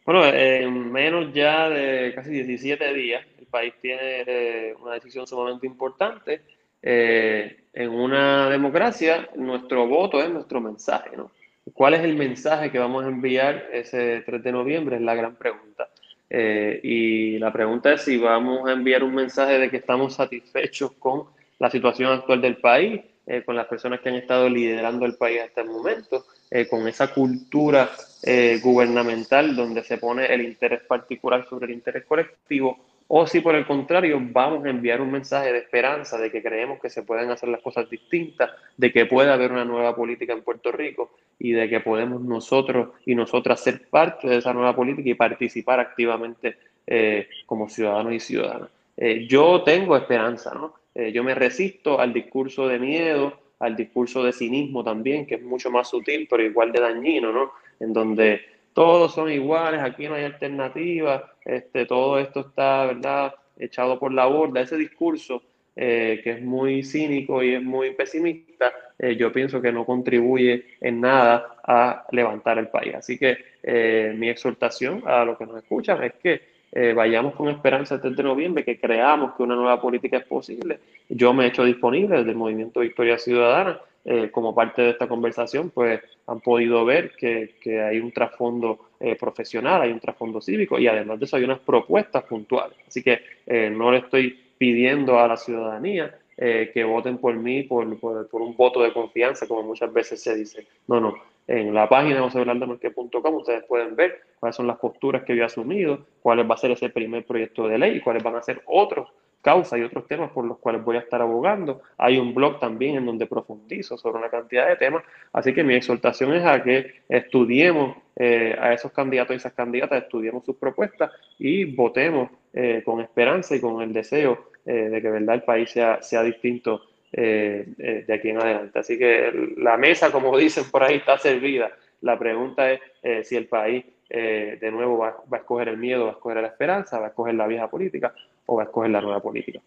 [0.09, 5.67] Bueno, en menos ya de casi 17 días, el país tiene eh, una decisión sumamente
[5.67, 6.41] importante.
[6.81, 11.31] Eh, en una democracia, nuestro voto es nuestro mensaje, ¿no?
[11.75, 14.97] ¿Cuál es el mensaje que vamos a enviar ese 3 de noviembre?
[14.97, 15.91] Es la gran pregunta.
[16.31, 20.93] Eh, y la pregunta es si vamos a enviar un mensaje de que estamos satisfechos
[20.93, 21.25] con
[21.59, 23.03] la situación actual del país,
[23.45, 26.25] con las personas que han estado liderando el país hasta el momento,
[26.71, 27.91] con esa cultura
[28.25, 32.77] eh, gubernamental donde se pone el interés particular sobre el interés colectivo,
[33.07, 36.81] o si por el contrario vamos a enviar un mensaje de esperanza de que creemos
[36.81, 40.43] que se pueden hacer las cosas distintas, de que puede haber una nueva política en
[40.43, 45.09] Puerto Rico y de que podemos nosotros y nosotras ser parte de esa nueva política
[45.09, 48.71] y participar activamente eh, como ciudadanos y ciudadanas.
[48.97, 50.75] Eh, yo tengo esperanza, ¿no?
[51.13, 55.71] yo me resisto al discurso de miedo, al discurso de cinismo también, que es mucho
[55.71, 57.53] más sutil, pero igual de dañino, ¿no?
[57.81, 58.41] En donde
[58.73, 64.27] todos son iguales, aquí no hay alternativa, este, todo esto está, ¿verdad?, echado por la
[64.27, 64.61] borda.
[64.61, 65.43] Ese discurso
[65.75, 70.65] eh, que es muy cínico y es muy pesimista, eh, yo pienso que no contribuye
[70.81, 72.95] en nada a levantar el país.
[72.97, 77.97] Así que eh, mi exhortación a los que nos escuchan es que vayamos con esperanza
[77.97, 80.79] el 3 de noviembre, que creamos que una nueva política es posible.
[81.09, 85.07] Yo me he hecho disponible desde el Movimiento Victoria Ciudadana eh, como parte de esta
[85.07, 90.41] conversación, pues han podido ver que, que hay un trasfondo eh, profesional, hay un trasfondo
[90.41, 92.79] cívico y además de eso hay unas propuestas puntuales.
[92.87, 97.99] Así que eh, no le estoy pidiendo a la ciudadanía que voten por mí por,
[97.99, 100.69] por, un voto de confianza, como muchas veces se dice.
[100.87, 101.17] No, no.
[101.49, 106.07] En la página josebelardomarque.com ustedes pueden ver cuáles son las posturas que yo he asumido,
[106.21, 109.09] cuál va a ser ese primer proyecto de ley y cuáles van a ser otros
[109.41, 111.81] causas y otros temas por los cuales voy a estar abogando.
[111.97, 115.05] Hay un blog también en donde profundizo sobre una cantidad de temas.
[115.33, 120.03] Así que mi exhortación es a que estudiemos eh, a esos candidatos y esas candidatas,
[120.03, 125.09] estudiemos sus propuestas y votemos eh, con esperanza y con el deseo eh, de que
[125.09, 126.83] verdad el país sea, sea distinto
[127.13, 128.79] de aquí en adelante.
[128.79, 131.71] Así que la mesa, como dicen por ahí, está servida.
[132.01, 132.81] La pregunta es
[133.27, 136.99] si el país de nuevo va, a escoger el miedo, va a escoger la esperanza,
[136.99, 138.15] va a escoger la vieja política
[138.47, 139.61] o va a escoger la nueva política.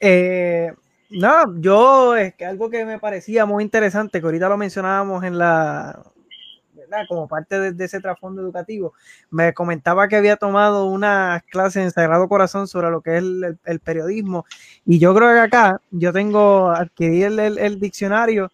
[0.00, 0.72] Eh,
[1.10, 5.38] no, yo es que algo que me parecía muy interesante, que ahorita lo mencionábamos en
[5.38, 6.02] la,
[6.90, 7.06] ¿verdad?
[7.08, 8.94] como parte de, ese trasfondo educativo,
[9.30, 13.24] me comentaba que había tomado una clase en Sagrado Corazón sobre lo que es
[13.64, 14.44] el, periodismo
[14.84, 18.50] y yo creo que acá yo tengo, adquirí el, el, diccionario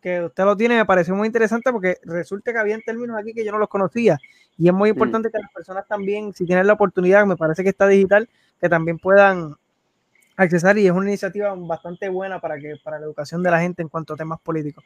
[0.00, 3.44] que usted lo tiene, me pareció muy interesante porque resulta que había términos aquí que
[3.44, 4.18] yo no los conocía
[4.56, 7.70] y es muy importante que las personas también, si tienen la oportunidad, me parece que
[7.70, 8.28] está digital,
[8.60, 9.56] que también puedan
[10.36, 13.82] accesar y es una iniciativa bastante buena para que para la educación de la gente
[13.82, 14.84] en cuanto a temas políticos.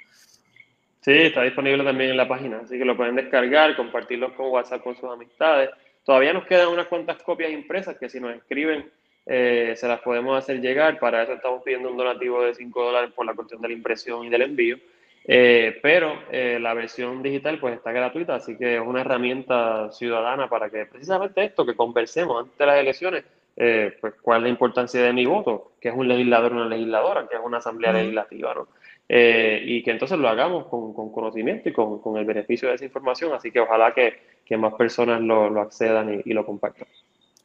[1.04, 4.82] Sí, está disponible también en la página, así que lo pueden descargar, compartirlo con WhatsApp
[4.82, 5.68] con sus amistades.
[6.02, 8.90] Todavía nos quedan unas cuantas copias impresas que si nos escriben
[9.26, 10.98] eh, se las podemos hacer llegar.
[10.98, 14.24] Para eso estamos pidiendo un donativo de 5 dólares por la cuestión de la impresión
[14.24, 14.78] y del envío.
[15.26, 20.48] Eh, pero eh, la versión digital pues está gratuita, así que es una herramienta ciudadana
[20.48, 23.24] para que precisamente esto, que conversemos antes de las elecciones,
[23.58, 26.68] eh, pues cuál es la importancia de mi voto, que es un legislador o una
[26.68, 28.68] legisladora, que es una asamblea legislativa, ¿no?
[29.08, 33.50] Y que entonces lo hagamos con, conocimiento y con, el beneficio de esa información, así
[33.50, 36.86] que ojalá que, más personas lo, accedan y lo compartan.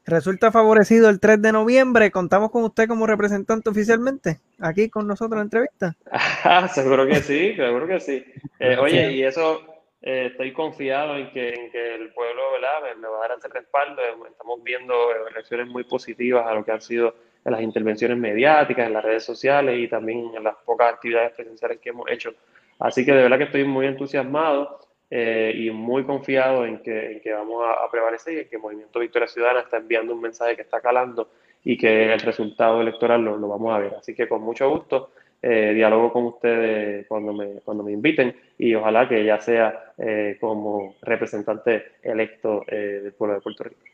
[0.09, 2.09] Resulta favorecido el 3 de noviembre.
[2.09, 5.95] ¿Contamos con usted como representante oficialmente aquí con nosotros en la entrevista?
[6.43, 8.25] Ah, seguro que sí, seguro que sí.
[8.59, 9.61] Eh, oye, y eso
[10.01, 12.97] eh, estoy confiado en que, en que el pueblo ¿verdad?
[12.99, 14.01] Me, va a dar ese respaldo.
[14.27, 14.95] Estamos viendo
[15.31, 17.13] reacciones muy positivas a lo que han sido
[17.45, 21.89] las intervenciones mediáticas, en las redes sociales y también en las pocas actividades presenciales que
[21.89, 22.33] hemos hecho.
[22.79, 24.79] Así que de verdad que estoy muy entusiasmado.
[25.11, 29.27] Eh, y muy confiado en que, vamos a, prevalecer y en que el Movimiento Victoria
[29.27, 31.31] Ciudadana está enviando un mensaje que está calando
[31.63, 33.95] y que el resultado electoral lo, vamos a ver.
[33.95, 35.11] Así que con mucho gusto
[35.41, 40.37] eh, dialogo con ustedes cuando me, cuando me inviten y ojalá que ya sea eh,
[40.39, 43.88] como representante electo del pueblo de Puerto Rico.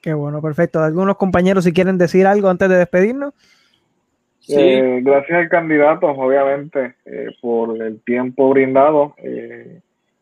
[0.00, 0.80] Qué bueno, perfecto.
[0.80, 3.34] ¿Algunos compañeros si quieren decir algo antes de despedirnos?
[4.40, 4.80] Sí.
[5.02, 6.94] gracias al candidato, obviamente,
[7.42, 9.14] por el tiempo brindado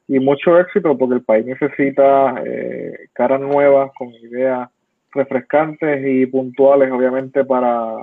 [0.08, 4.68] y mucho éxito porque el país necesita eh, caras nuevas con ideas
[5.12, 7.96] refrescantes y puntuales, obviamente, para,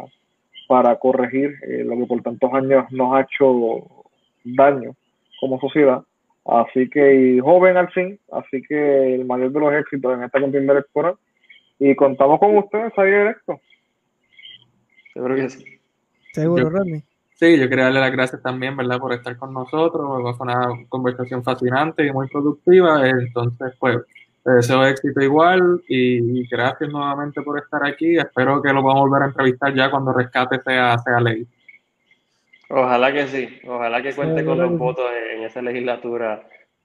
[0.67, 3.85] para corregir eh, lo que por tantos años nos ha hecho
[4.43, 4.95] daño
[5.39, 6.01] como sociedad.
[6.45, 10.73] Así que, joven al fin, así que el mayor de los éxitos en esta contienda
[10.73, 11.15] electoral.
[11.79, 13.59] Y contamos con ustedes ahí directo.
[15.13, 15.79] Seguro que sí.
[16.33, 17.03] Seguro, Rodney.
[17.35, 20.37] Sí, yo quería darle las gracias también, ¿verdad?, por estar con nosotros.
[20.37, 23.07] Fue una conversación fascinante y muy productiva.
[23.07, 23.99] Entonces, pues,
[24.43, 28.17] te deseo éxito igual y, gracias nuevamente por estar aquí.
[28.17, 31.47] Espero que lo podamos volver a entrevistar ya cuando rescate sea, sea ley.
[32.69, 35.05] Ojalá que sí, ojalá que cuente con los votos
[35.35, 36.43] en esa legislatura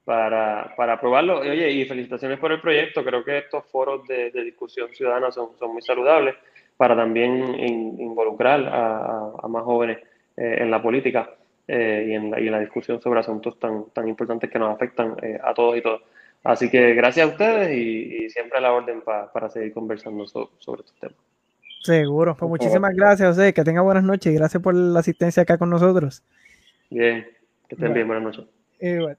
[0.09, 1.44] para, para aprobarlo.
[1.44, 3.05] Y, oye, y felicitaciones por el proyecto.
[3.05, 6.35] Creo que estos foros de, discusión ciudadana son, son, muy saludables
[6.78, 7.55] para también
[7.98, 9.98] involucrar a más jóvenes
[10.35, 11.28] eh, en la política
[11.66, 15.52] eh, y, en la, discusión sobre asuntos tan, tan importantes que nos afectan eh, a
[15.52, 16.01] todos y todas.
[16.43, 20.94] Así que gracias a ustedes y, siempre a la orden para seguir conversando sobre estos
[20.98, 21.16] temas.
[21.82, 23.52] Seguro, pues muchísimas gracias, José.
[23.52, 26.22] Que tenga buenas noches y gracias por la asistencia acá con nosotros.
[26.89, 27.26] Bien,
[27.68, 29.18] que estén bien, buenas noches.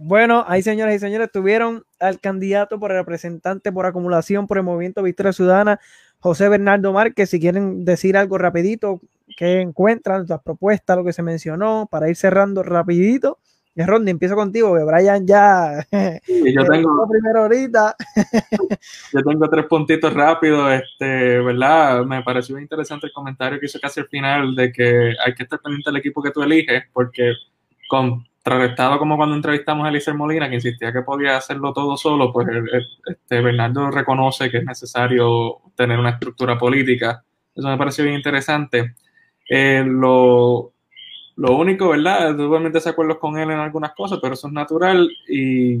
[0.00, 5.02] Bueno, ahí señoras y señores, tuvieron al candidato por representante por acumulación por el Movimiento
[5.02, 5.80] Victoria Ciudadana,
[6.20, 7.30] José Bernardo Márquez.
[7.30, 9.00] Si quieren decir algo rapidito,
[9.36, 13.38] que encuentran, las propuestas, lo que se mencionó, para ir cerrando rapidito.
[13.74, 15.86] Y Ronnie, empiezo contigo, que Brian ya...
[15.92, 17.08] yo tengo...
[17.08, 17.94] primero ahorita.
[19.12, 22.04] yo tengo tres puntitos rápidos, este, ¿verdad?
[22.04, 25.60] Me pareció interesante el comentario que hizo casi al final de que hay que estar
[25.60, 27.34] pendiente del equipo que tú eliges, porque
[28.42, 32.48] contrarrestado como cuando entrevistamos a Eliezer Molina, que insistía que podía hacerlo todo solo, pues
[33.06, 37.22] este, Bernardo reconoce que es necesario tener una estructura política.
[37.54, 38.94] Eso me pareció bien interesante.
[39.48, 40.72] Eh, lo,
[41.36, 42.38] lo, único, ¿verdad?
[42.40, 45.80] Obviamente se acuerdo con él en algunas cosas, pero eso es natural y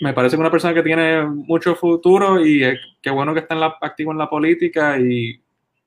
[0.00, 2.62] me parece que una persona que tiene mucho futuro y
[3.00, 5.40] qué bueno que está en la, activo en la política y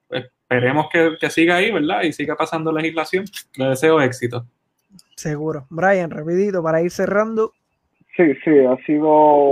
[0.09, 2.01] esperemos que, que, siga ahí, ¿verdad?
[2.03, 3.25] Y siga pasando legislación.
[3.55, 4.45] Le deseo éxito.
[5.15, 5.65] Seguro.
[5.69, 7.53] Brian, rapidito, para ir cerrando.
[8.19, 9.09] Sí, sí, ha sido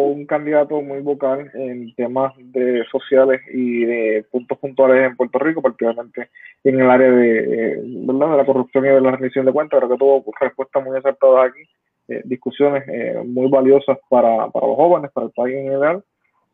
[0.08, 5.62] un candidato muy vocal en temas de sociales y de puntos puntuales en Puerto Rico,
[5.62, 6.30] particularmente
[6.66, 8.32] en el área de, ¿verdad?
[8.32, 9.80] de la corrupción y de la rendición de cuentas.
[9.80, 11.62] Creo que tuvo respuestas muy acertadas aquí,
[12.10, 16.04] eh, discusiones eh, muy valiosas para, para, los jóvenes, para el país en general.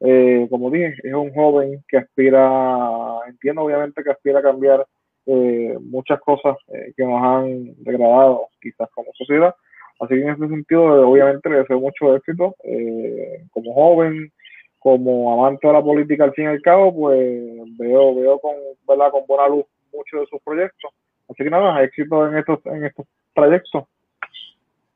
[0.02, 4.86] Eh, como dije, es un joven que aspira, entiendo obviamente que aspira a cambiar
[5.26, 9.56] muchas cosas que nos han degradado quizás como sociedad
[10.00, 12.56] Así que en ese sentido, obviamente le deseo mucho éxito.
[12.64, 14.32] Eh, como joven,
[14.80, 17.20] como amante de la política al fin y al cabo, pues
[17.78, 18.54] veo, veo con,
[18.88, 19.12] ¿verdad?
[19.12, 20.91] con buena luz muchos de sus proyectos.
[21.30, 23.86] Así que nada, éxito en estos, en estos proyectos.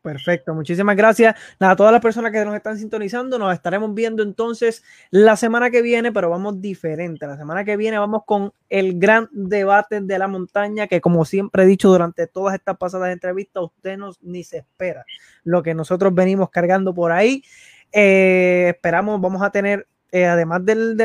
[0.08, 1.36] Perfecto, muchísimas gracias.
[1.60, 4.82] A todas las personas que nos están sintonizando, nos estaremos viendo entonces
[5.12, 7.28] la semana que viene, pero vamos diferente.
[7.28, 11.64] La semana que viene vamos con el gran debate de la montaña, que como siempre
[11.64, 15.04] he dicho durante todas estas pasadas entrevistas, usted no, ni se espera
[15.44, 17.44] lo que nosotros venimos cargando por ahí.
[17.92, 20.96] Eh, esperamos, vamos a tener eh, además del,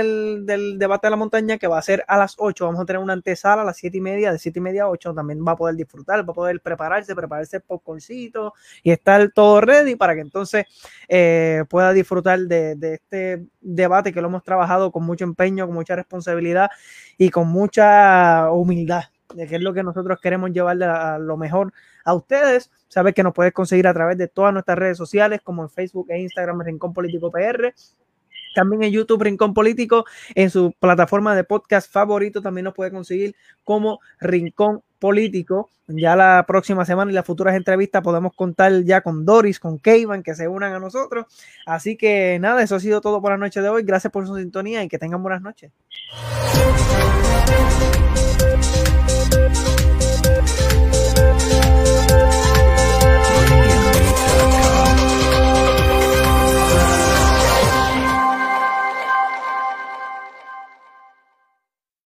[0.79, 3.15] debate de la montaña, que va a ser a las 8, vamos a tener una
[3.15, 5.57] antesala a las 7 y media, de 7 y media a 8, también va a
[5.57, 10.21] poder disfrutar, va a poder prepararse, prepararse el popcorncito y estar todo ready para que
[10.21, 10.67] entonces
[11.09, 15.97] eh, pueda disfrutar de, este debate que lo hemos trabajado con mucho empeño, con mucha
[15.97, 16.71] responsabilidad
[17.19, 19.05] y con mucha humildad,
[19.35, 21.73] de que es lo que nosotros queremos llevarle a, lo mejor
[22.05, 22.71] a ustedes.
[22.87, 26.07] Sabes que nos puedes conseguir a través de todas nuestras redes sociales, como en Facebook
[26.11, 27.75] e Instagram, Rincón Político PR
[28.55, 30.05] también en YouTube Rincón Político,
[30.35, 33.35] en su plataforma de podcast favorito también nos puede conseguir
[33.65, 35.71] como Rincón Político.
[35.89, 40.23] Ya la próxima semana y las futuras entrevistas podemos contar ya con Doris, con Keivan,
[40.23, 41.27] que se unan a nosotros.
[41.67, 43.83] Así que nada, eso ha sido todo por la noche de hoy.
[43.83, 45.73] Gracias por su sintonía y que tengan buenas noches.